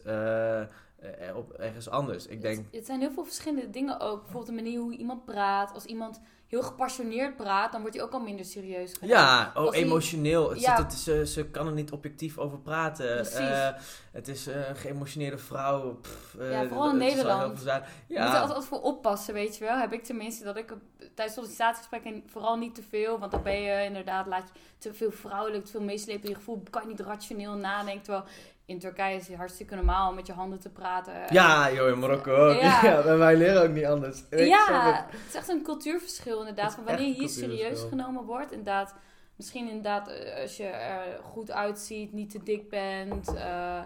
[1.34, 2.26] op ergens anders.
[2.26, 4.22] Ik denk, Het, het zijn heel veel verschillende dingen ook.
[4.22, 5.74] Bijvoorbeeld de manier hoe iemand praat.
[5.74, 6.20] Als iemand
[6.52, 9.16] heel gepassioneerd praat, dan wordt hij ook al minder serieus genomen.
[9.16, 10.50] Ja, oh, hij- emotioneel.
[10.50, 10.76] Het Ja.
[10.76, 13.14] zit, het, ze, ze kan er niet objectief over praten.
[13.14, 13.34] Precies.
[13.38, 13.68] Eh,
[14.12, 15.94] het is een geëmotioneerde vrouw.
[15.94, 17.60] Pff, eh, Ja, vooral in Nederland.
[17.60, 17.88] zaken.
[18.06, 19.78] Je moet er Ja, altijd, voor oppassen, weet je wel.
[19.78, 20.74] Heb ik tenminste dat ik
[21.14, 25.10] tijdens sollicitatiegesprekken vooral niet te veel, want dan ben je inderdaad, laat je te veel
[25.10, 28.02] vrouwelijk, te veel meeslepen in je gevoel, kan je niet rationeel nadenken.
[28.02, 28.24] Terwijl
[28.64, 31.12] in Turkije is het hartstikke normaal om met je handen te praten.
[31.30, 32.60] ja joh, in Marokko ook.
[32.60, 33.02] Ja.
[33.16, 34.24] Wij leren ook niet anders.
[34.30, 35.20] Ik Ja, het.
[35.28, 36.74] is echt een cultuurverschil inderdaad.
[36.74, 38.50] Van wanneer hier serieus genomen wordt.
[38.50, 38.94] Inderdaad,
[39.36, 43.84] misschien inderdaad eh, als je er goed uitziet, niet te dik bent, eh, eh,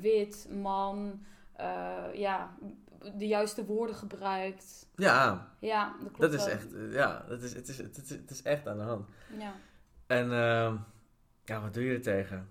[0.00, 1.22] wit, man,
[2.12, 2.54] ja,
[3.14, 4.86] de juiste woorden gebruikt.
[4.96, 6.54] Ja, Ja, dat klopt dat is wel.
[6.54, 9.08] echt, ja, dat is, het, is, het, is, het is echt aan de hand.
[9.38, 9.52] Ja.
[10.06, 10.76] En ehm,
[11.44, 12.48] ja, wat doe je er tegen?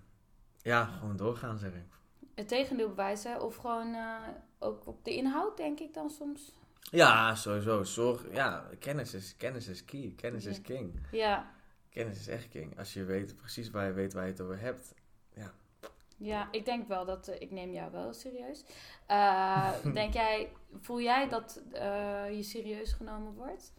[0.68, 1.86] Ja, gewoon doorgaan zeg ik.
[2.36, 4.16] Het tegendeel bewijzen of gewoon eh,
[4.60, 6.52] ook op de inhoud, denk ik dan soms.
[6.80, 7.84] Ja, sowieso.
[7.84, 10.14] Zorg, ja, kennis is, kennis is key.
[10.16, 10.62] Kennis is Ja.
[10.64, 11.08] king.
[11.12, 11.52] Ja,
[11.90, 12.78] Kennis is echt king.
[12.78, 14.94] Als je weet precies waar je weet waar je het over hebt.
[16.18, 18.64] ja ik denk wel dat eh, ik neem jou wel serieus.
[19.06, 20.52] Eh, denk jij,
[20.82, 21.62] voel jij dat
[22.32, 23.74] je serieus genomen wordt?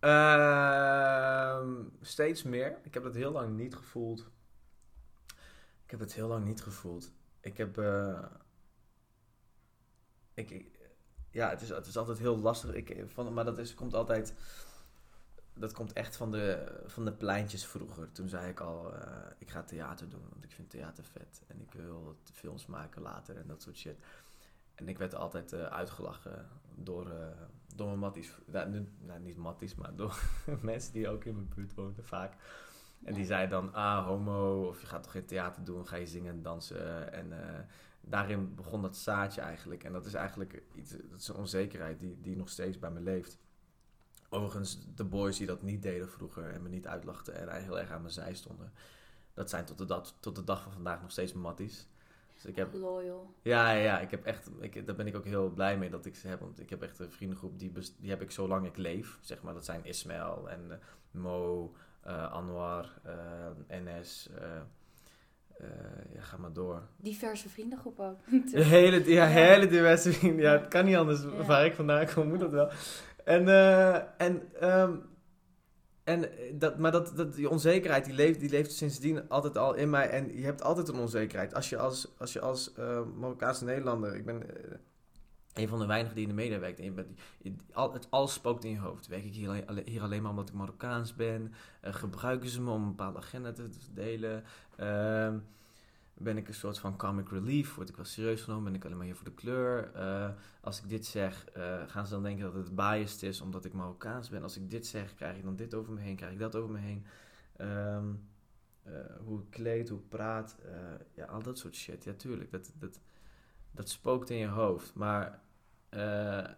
[0.00, 2.78] Ehm, steeds meer.
[2.82, 4.32] Ik heb dat heel lang niet gevoeld.
[5.84, 7.12] Ik heb het heel lang niet gevoeld.
[7.40, 7.78] Ik heb.
[7.78, 8.24] eh,
[10.34, 10.64] ik,
[11.30, 12.74] ja, het is, het is altijd heel lastig.
[12.74, 14.34] Ik, van, maar dat is, komt altijd.
[15.54, 18.12] Dat komt echt van de, van de pleintjes vroeger.
[18.12, 21.42] Toen zei ik al: eh, ik ga theater doen, want ik vind theater vet.
[21.46, 23.98] En ik wil films maken later en dat soort shit.
[24.74, 27.10] En ik werd altijd eh, uitgelachen door,
[27.74, 30.20] door mijn matties, nou, nou, niet matties, maar door
[30.62, 32.36] mensen die ook in mijn buurt woonden vaak.
[33.04, 36.06] En die zeiden dan, ah, homo, of je gaat toch geen theater doen, ga je
[36.06, 37.12] zingen en dansen.
[37.12, 37.60] En eh,
[38.00, 39.84] daarin begon dat zaadje eigenlijk.
[39.84, 43.00] En dat is eigenlijk iets, dat is een onzekerheid die, die nog steeds bij me
[43.00, 43.38] leeft.
[44.28, 47.90] Overigens, de boys die dat niet deden vroeger en me niet uitlachten en heel erg
[47.90, 48.72] aan mijn zij stonden,
[49.34, 51.88] dat zijn tot de, dat, tot de dag van vandaag nog steeds matties.
[52.34, 53.34] Dus ik heb, Loyal.
[53.42, 56.16] ja, ja, ik heb echt, ik, daar ben ik ook heel blij mee dat ik
[56.16, 56.40] ze heb.
[56.40, 59.18] Want ik heb echt een vriendengroep, die, die heb ik zolang ik leef.
[59.20, 60.78] Zeg maar, dat zijn Ismaël en eh,
[61.10, 61.74] Mo,
[62.12, 63.14] Anwar, eh,
[63.68, 64.28] NS.
[64.38, 64.56] eh,
[65.56, 65.66] eh,
[66.14, 66.82] ja, ga maar door.
[66.96, 68.18] Diverse vriendengroep ook.
[68.52, 69.26] De hele, ja, Ja.
[69.26, 70.40] hele diverse vrienden.
[70.44, 71.22] Ja, het kan niet anders.
[71.22, 71.44] Ja.
[71.44, 72.70] Waar ik vandaan kom, moet dat wel.
[73.24, 74.92] En, eh, en, ehm,
[76.04, 79.90] en dat, maar dat, dat, die onzekerheid, die leeft, die leeft sindsdien altijd al in
[79.90, 80.10] mij.
[80.10, 81.54] En je hebt altijd een onzekerheid.
[81.54, 84.70] Als je als, als, je als eh, Marokkaanse Nederlander, ik ben eh,
[85.54, 86.80] een van de weinigen die in de media werkt.
[86.80, 87.16] En
[87.72, 89.06] al, het alles spookt in je hoofd.
[89.06, 91.52] Werk ik hier, hier alleen maar omdat ik Marokkaans ben?
[91.80, 94.44] Eh, gebruiken ze me om een bepaalde agenda te, delen?
[94.76, 95.38] Ehm,
[96.14, 97.74] ben ik een soort van comic relief?
[97.74, 98.64] Word ik wel serieus genomen?
[98.64, 99.92] Ben ik alleen maar hier voor de kleur?
[99.94, 100.30] Eh,
[100.60, 103.72] als ik dit zeg, eh, gaan ze dan denken dat het biased is omdat ik
[103.72, 104.42] Marokkaans ben?
[104.42, 106.16] Als ik dit zeg, krijg ik dan dit over me heen?
[106.16, 107.06] Krijg ik dat over me heen?
[107.56, 108.12] Ehm,
[108.82, 108.92] eh,
[109.24, 110.56] hoe ik kleed, hoe ik praat.
[111.14, 112.04] ja, al dat soort shit.
[112.04, 112.50] Ja, tuurlijk.
[112.50, 113.00] Dat, dat,
[113.70, 114.94] dat spookt in je hoofd.
[114.94, 115.42] Maar...
[115.94, 116.50] eh,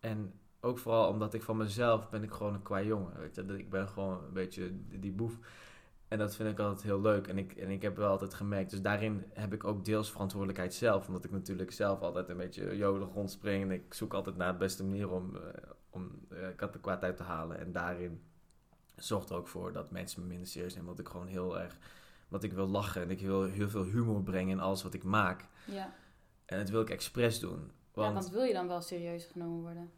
[0.00, 3.18] en ook vooral omdat ik van mezelf ben ik gewoon een qua jongen.
[3.18, 3.42] Weet je?
[3.42, 5.38] Ik ben gewoon een beetje die, boef.
[6.08, 7.26] En dat vind ik altijd heel leuk.
[7.26, 8.70] En ik, en ik heb wel altijd gemerkt.
[8.70, 11.06] Dus daarin heb ik ook deels verantwoordelijkheid zelf.
[11.06, 13.62] Omdat ik natuurlijk zelf altijd een beetje jolig rondspring.
[13.62, 15.42] En ik zoek altijd naar de beste manier om, eh,
[15.90, 17.58] om eh kat de kwaad uit te halen.
[17.58, 18.22] En daarin
[18.96, 20.86] zorgt er ook voor dat mensen me minder serieus nemen.
[20.86, 21.78] Want ik gewoon heel erg...
[22.28, 25.04] Want ik wil lachen en ik wil heel veel humor brengen in alles wat ik
[25.04, 25.48] maak.
[25.66, 25.94] Ja.
[26.44, 27.70] En dat wil ik expres doen.
[27.98, 29.90] Want, ja, want wil je dan wel serieus genomen worden?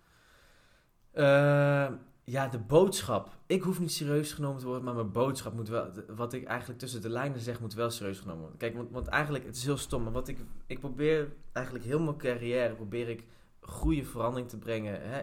[1.10, 3.36] Eh, ja, de boodschap.
[3.46, 5.90] Ik hoef niet serieus genomen te worden, maar mijn boodschap moet wel...
[6.08, 8.58] Wat ik eigenlijk tussen de lijnen zeg, moet wel serieus genomen worden.
[8.58, 10.38] Kijk, want, want eigenlijk, het is heel stom, maar wat ik...
[10.66, 13.24] Ik probeer eigenlijk heel mijn carrière, probeer ik
[13.60, 15.22] goede verandering te brengen hè,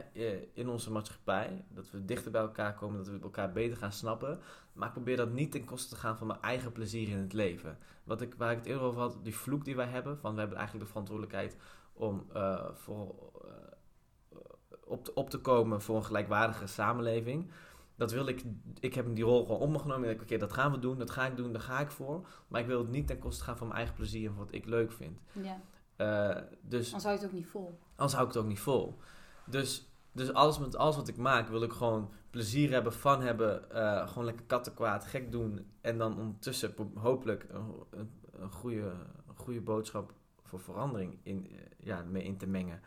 [0.54, 1.66] in onze maatschappij.
[1.70, 4.40] Dat we dichter bij elkaar komen, dat we elkaar beter gaan snappen.
[4.74, 7.34] Maar ik probeer dat niet ten koste te gaan van mijn eigen plezier in het
[7.34, 7.78] leven.
[8.04, 10.18] Wat ik, waar ik het eerder over had, die vloek die wij hebben.
[10.18, 11.56] Van we hebben eigenlijk de verantwoordelijkheid
[11.98, 14.40] om eh, voor, eh,
[14.84, 17.52] op, te, op te komen voor een gelijkwaardige samenleving.
[17.96, 18.44] Dat wil ik,
[18.80, 20.10] ik heb die rol gewoon op me genomen.
[20.10, 22.28] Ik denk, oké, dat gaan we doen, dat ga ik doen, daar ga ik voor.
[22.48, 24.54] Maar ik wil het niet ten koste gaan van mijn eigen plezier en van wat
[24.54, 25.20] ik leuk vind.
[25.32, 25.62] Ja.
[25.96, 27.80] Eh, dus Dan zou je het ook niet vol.
[27.96, 28.98] Anders hou ik het ook niet vol.
[29.46, 33.64] Dus, dus alles, met alles wat ik maak wil ik gewoon plezier hebben, fun hebben.
[34.08, 35.72] gewoon lekker kattenkwaad, gek doen.
[35.82, 38.94] En dan ondertussen hopelijk een, een, een goede,
[39.28, 40.14] een goede boodschap
[40.48, 42.82] voor verandering in, eh, ja, mee in te mengen.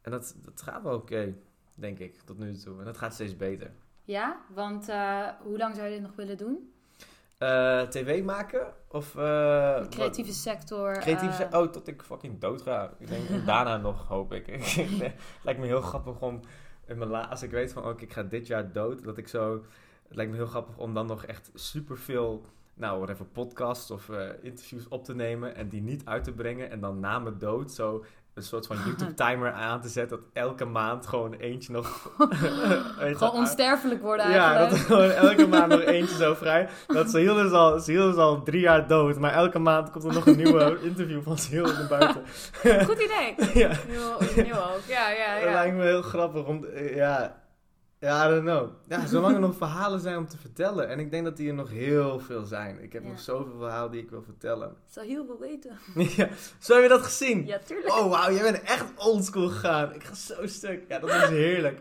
[0.00, 1.34] En dat, dat gaat wel oké,
[1.74, 2.78] denk ik, tot nu toe.
[2.78, 3.70] En dat gaat steeds beter.
[4.04, 6.72] Ja, want eh, hoe lang zou je dit nog willen doen?
[7.38, 8.74] Eh, TV maken?
[8.88, 9.10] Of...
[9.12, 10.92] De wat- creatieve sector.
[10.98, 11.54] Creatief zijn?
[11.54, 12.94] Oh, tot ik fucking dood ga.
[12.98, 14.46] Ik denk daarna nog, hoop ik.
[15.44, 16.40] Lijkt me heel grappig om,
[16.86, 19.28] in mijn la als ik weet van, oké, ik ga dit jaar dood, dat ik
[19.28, 19.64] zo,
[20.08, 22.44] het lijkt me heel grappig om dan nog echt superveel,
[22.78, 26.70] nou, whatever, podcasts of eh, interviews op te nemen en die niet uit te brengen
[26.70, 28.04] en dan na mijn dood zo
[28.34, 31.86] een soort van YouTube-timer aan te zetten, dat elke maand gewoon eentje nog...
[32.18, 34.72] Gewoon uit- onsterfelijk worden ja, dat eigenlijk.
[34.72, 36.68] er gewoon elke maand nog eentje zo vrij.
[36.86, 40.12] Dat Sahil is al, Sahil is al drie jaar dood, maar elke maand komt er
[40.12, 42.22] nog een nieuwe interview van Sahil naar buiten.
[42.84, 43.34] Goed idee.
[43.54, 43.70] ja,
[44.46, 44.82] ook.
[44.86, 45.52] Ja, ja, dat ja.
[45.52, 47.36] lijkt me heel grappig om, ja,
[48.00, 48.68] ja, I don't know.
[48.88, 50.88] Ja, zolang er nog verhalen zijn om te vertellen.
[50.88, 52.82] En ik denk dat die er nog heel veel zijn.
[52.82, 53.08] Ik heb Ja.
[53.08, 54.74] nog zoveel verhalen die ik wil vertellen.
[54.90, 55.78] Zou heel veel weten.
[56.16, 56.28] ja,
[56.58, 57.46] zo heb je dat gezien?
[57.46, 57.92] Ja, tuurlijk.
[57.94, 59.94] Oh, wauw, jij bent echt oldschool gegaan.
[59.94, 60.82] Ik ga zo stuk.
[60.88, 61.80] Ja, dat is heerlijk.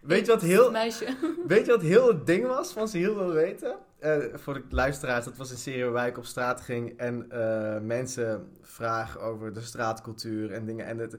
[0.00, 1.16] Weet je wat heel, Meisje.
[1.46, 3.76] Weet je wat heel het ding was van ze heel wil weten?
[3.98, 7.80] Eh, voor de luisteraars, dat was een serie waar ik op straat ging en eh,
[7.80, 10.86] mensen vragen over de straatcultuur en dingen.
[10.86, 11.16] En het,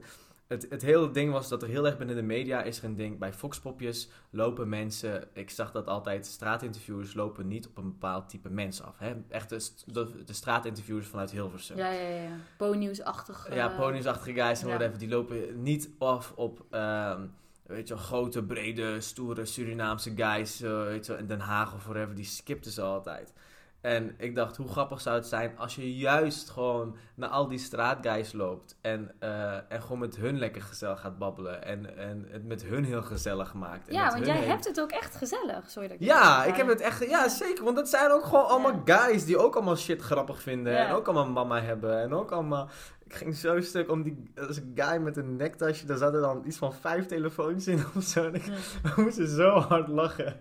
[0.50, 2.94] het, het hele ding was dat er heel erg binnen de media is er een
[2.96, 3.18] ding.
[3.18, 8.50] Bij Foxpopjes lopen mensen, ik zag dat altijd, straatinterviewers lopen niet op een bepaald type
[8.50, 8.98] mens af.
[8.98, 9.14] Hè?
[9.28, 11.76] Echt de, de, de straatinterviewers vanuit Hilversum.
[11.76, 12.36] Ja, ja, ja.
[12.56, 13.46] Ponynieuwsachtig.
[13.48, 14.74] eh, Ja, poniesachtige guys en ja.
[14.74, 17.26] whatever, die lopen niet af op, ehm,
[17.66, 21.74] weet je wel, grote, brede, stoere Surinaamse guys, eh, weet je wel, in Den Haag
[21.74, 23.32] of whatever, die skipten ze altijd.
[23.80, 27.58] En ik dacht, hoe grappig zou het zijn als je juist gewoon naar al die
[27.58, 28.78] straatguys loopt.
[28.80, 31.64] En, eh, en gewoon met hun lekker gezellig gaat babbelen.
[31.64, 33.88] En, en het met hun heel gezellig maakt.
[33.88, 35.70] En Ja, want jij hebt het ook echt gezellig.
[35.70, 37.08] Sorry dat ik Ja, ik heb het echt...
[37.08, 37.64] Ja, zeker.
[37.64, 40.72] Want dat zijn ook gewoon allemaal guys die ook allemaal shit grappig vinden.
[40.72, 40.86] Ja.
[40.86, 42.00] En ook allemaal mama hebben.
[42.00, 42.68] En ook allemaal...
[43.04, 44.30] Ik ging zo stuk om die...
[44.48, 45.86] Is een guy met een nektasje.
[45.86, 48.26] Daar zaten dan iets van vijf telefoons in of zo.
[48.26, 48.54] En ik Ja.
[48.94, 50.36] we moesten zo hard lachen.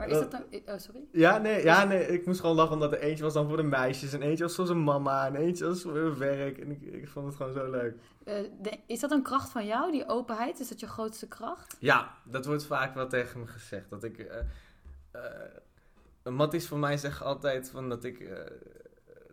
[0.00, 0.44] Maar is dat dan...
[0.74, 1.00] Oh, sorry.
[1.12, 3.62] Ja nee, ja, nee, ik moest gewoon lachen omdat er eentje was dan voor de
[3.62, 4.12] meisjes.
[4.12, 5.26] En eentje was voor zijn mama.
[5.26, 6.58] En eentje was voor hun werk.
[6.58, 7.94] En ik, ik vond het gewoon zo leuk.
[8.24, 10.60] Eh, de- is dat een kracht van jou, die openheid?
[10.60, 11.76] Is dat je grootste kracht?
[11.78, 13.90] Ja, dat wordt vaak wel tegen me gezegd.
[13.90, 14.18] Dat ik.
[14.18, 14.38] eh
[15.12, 18.30] eh, Matties van mij zegt altijd van dat ik.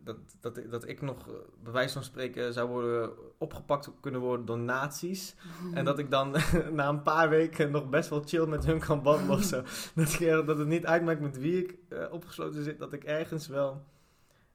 [0.08, 1.34] Dat, dat, ik- dat ik nog, eh,
[1.64, 5.36] bij wijze van spreken, zou worden opgepakt kunnen worden door nazi's.
[5.74, 6.36] En dat ik dan
[6.72, 9.62] na een paar weken nog best wel chill met hun kan babbelen of zo.
[9.96, 12.80] Dat, ik, dat het niet uitmaakt met wie ik eh, opgesloten zit.
[12.80, 13.86] Dat ik ergens wel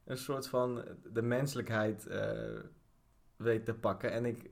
[0.04, 2.58] een soort van de menselijkheid eh,
[3.36, 4.12] weet te pakken.
[4.12, 4.50] En ik,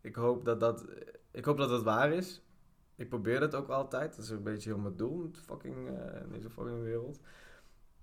[0.00, 0.84] ik, hoop dat dat,
[1.30, 2.42] ik hoop dat dat waar is.
[2.96, 4.16] Ik probeer dat ook altijd.
[4.16, 5.88] Dat is een beetje heel mijn doel fucking,
[6.24, 7.16] in deze fucking wereld.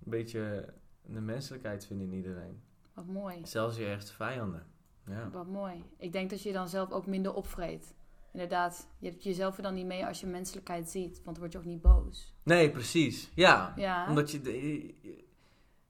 [0.04, 0.72] Een beetje
[1.14, 2.62] de menselijkheid vinden in iedereen.
[2.94, 3.40] Wat mooi.
[3.46, 4.66] Zelfs je ergste vijanden.
[5.06, 5.30] Ja.
[5.30, 5.84] Wat mooi.
[5.96, 7.94] Ik denk dat je dan zelf ook minder opvreet.
[8.32, 11.14] Inderdaad, je hebt jezelf er dan niet mee als je menselijkheid ziet.
[11.14, 12.34] Want dan word je ook niet boos.
[12.42, 13.30] Nee, precies.
[13.34, 13.72] Ja.
[13.76, 14.08] Ja.
[14.08, 14.40] Omdat je...
[14.40, 14.94] de-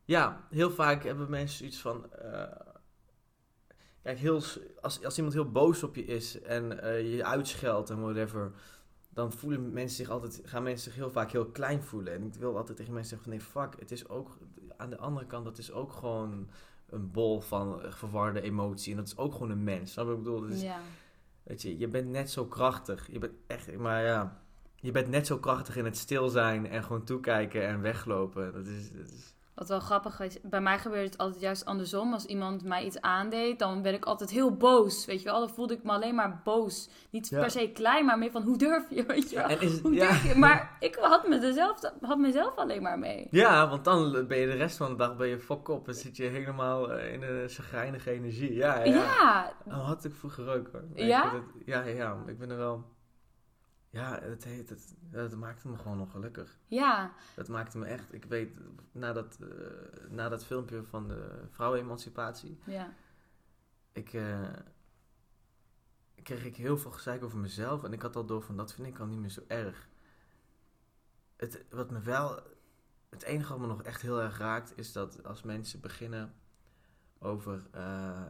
[0.04, 2.12] ja, heel vaak hebben mensen iets van...
[2.12, 2.42] eh,
[4.02, 4.40] kijk, heel,
[4.80, 8.52] als, als iemand heel boos op je is en eh, je uitscheldt en whatever...
[9.14, 12.12] Dan voelen mensen zich altijd, gaan mensen zich heel vaak heel klein voelen.
[12.12, 14.38] En ik wil altijd tegen mensen zeggen van nee, fuck, het is ook...
[14.82, 16.48] Aan de andere kant, dat is ook gewoon
[16.88, 18.90] een bol van verwarde emotie.
[18.90, 19.92] En dat is ook gewoon een mens.
[19.92, 20.40] Snap je wat ik bedoel?
[20.40, 20.80] Dat is, Ja.
[21.42, 23.12] Weet je, je bent net zo krachtig.
[23.12, 24.42] Je bent echt, maar ja,
[24.76, 28.52] je bent net zo krachtig in het stil zijn en gewoon toekijken en weglopen.
[28.52, 32.12] Dat is, dat is Wat wel grappig is, bij mij gebeurt het altijd juist andersom.
[32.12, 35.05] Als iemand mij iets aandeed, dan ben ik altijd heel boos.
[35.07, 36.88] Weet je wel, dan voelde ik me alleen maar boos.
[37.11, 37.40] Niet Ja.
[37.40, 39.46] per se klein, maar meer van hoe durf je, weet je wel.
[39.48, 40.07] En is, Hoe ja.
[40.09, 40.38] durf je?
[40.38, 43.26] Maar ik had, me dezelfde, had mezelf alleen maar mee.
[43.30, 45.94] ja, want dan ben je de rest van de dag ben je fok op en
[45.94, 48.55] zit je helemaal eh, in een chagrijnige energie.
[48.55, 48.94] Ja, ja.
[48.94, 50.80] Ja, Oh, had ik vroeger ook hoor.
[50.94, 51.32] Het- ja,
[51.64, 52.84] ja, ja, ik ben er wel...
[53.93, 56.59] Ja, het, heet, het, dat maakte me gewoon nog gelukkig.
[56.66, 58.12] ja, Dat maakte me echt...
[58.12, 58.59] Ik weet,
[58.93, 62.59] na dat, eh, na dat filmpje van de vrouwenemancipatie...
[62.64, 62.95] ja.
[63.93, 64.49] ik, eh,
[66.22, 67.84] kreeg ik heel veel gezeik over mezelf.
[67.84, 69.88] En ik had al door van, dat vind ik al niet meer zo erg.
[71.36, 72.40] Het, wat me wel,
[73.09, 76.34] het enige wat me nog echt heel erg raakt, is dat als mensen beginnen
[77.18, 78.22] over eh,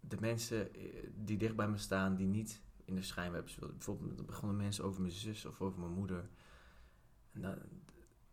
[0.00, 0.68] de mensen
[1.14, 3.76] die dicht bij me staan, die niet in de willen.
[3.76, 6.28] Bijvoorbeeld dan begonnen mensen over mijn zus of over mijn moeder.
[7.32, 7.58] En da-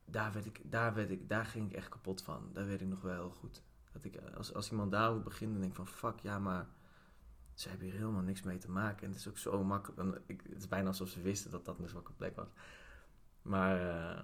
[0.06, 2.50] daar, werd ik, daar, werd ik, daar ging ik echt kapot van.
[2.54, 3.64] Daar weet ik nog wel heel goed.
[3.92, 6.68] Dat ik, als, als iemand daarover begint, dan denk ik van fuck, ja, maar
[7.54, 9.04] ze hebben hier helemaal niks mee te maken.
[9.04, 9.98] En het is ook zo makkelijk.
[10.00, 12.48] dan- ik, het is bijna alsof ze wisten dat dat een zwakke plek was.
[13.42, 14.24] Maar eh,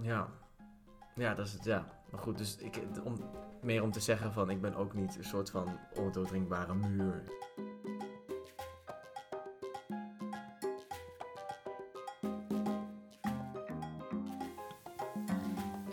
[0.00, 0.28] ja.
[1.16, 2.02] Ja, dat is het, ja.
[2.10, 3.30] Maar goed, dus ik, om,
[3.62, 7.22] meer om te zeggen van ik ben ook niet een soort van ondoordringbare muur.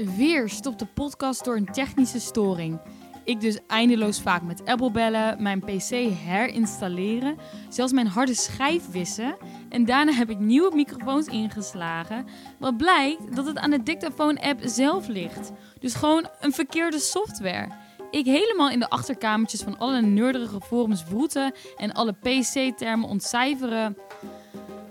[0.05, 2.81] Weer stopt de podcast door een technische storing.
[3.23, 7.37] Ik dus eindeloos vaak met Apple bellen, mijn PC herinstalleren,
[7.69, 9.37] zelfs mijn harde schijf wissen.
[9.69, 12.25] En daarna heb ik nieuwe microfoons ingeslagen.
[12.59, 15.51] Wat blijkt dat het aan de Dictaphone-app zelf ligt.
[15.79, 17.67] Dus gewoon een verkeerde software.
[18.11, 23.97] Ik helemaal in de achterkamertjes van alle nerdige forums vroeten en alle PC-termen ontcijferen.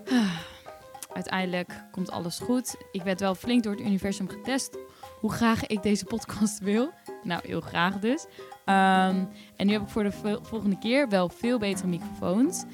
[1.13, 2.77] Uiteindelijk komt alles goed.
[2.93, 4.79] Ik werd wel flink door het universum getest
[5.21, 6.91] hoe graag ik deze podcast wil.
[7.23, 8.27] Nou, heel graag dus.
[8.65, 9.25] Ehm,
[9.57, 12.65] en nu heb ik voor de vo- volgende keer wel veel betere microfoons.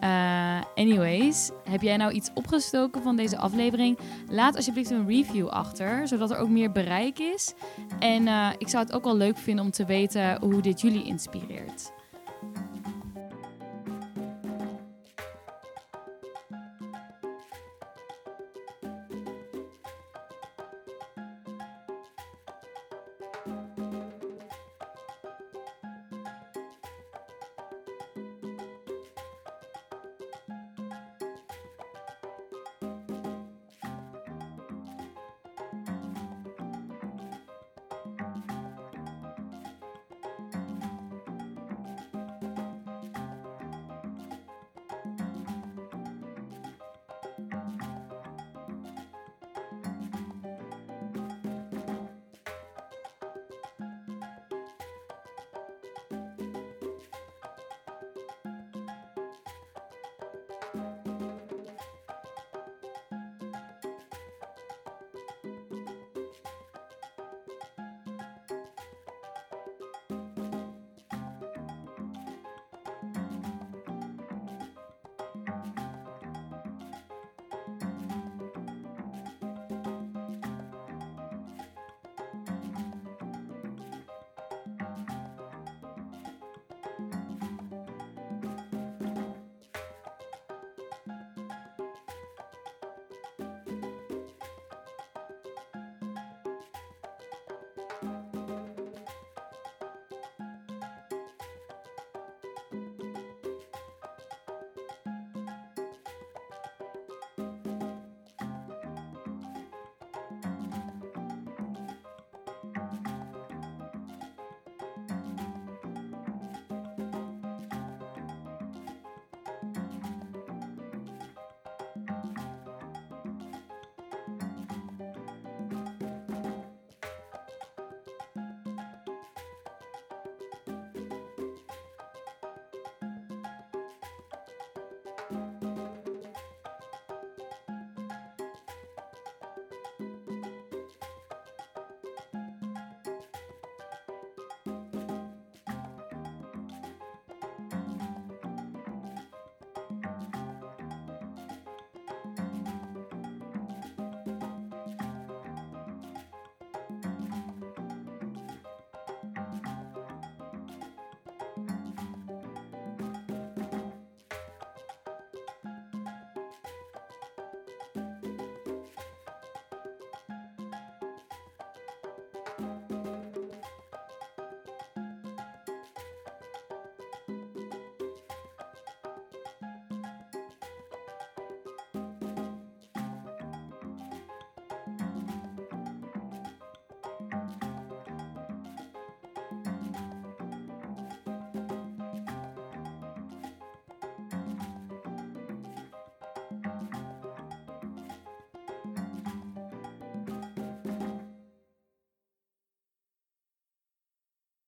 [0.00, 3.98] Eh, anyways, heb jij nou iets opgestoken van deze aflevering?
[4.28, 7.54] Laat alsjeblieft een review achter, zodat er ook meer bereik is.
[7.98, 11.04] En eh, ik zou het ook wel leuk vinden om te weten hoe dit jullie
[11.04, 11.92] inspireert.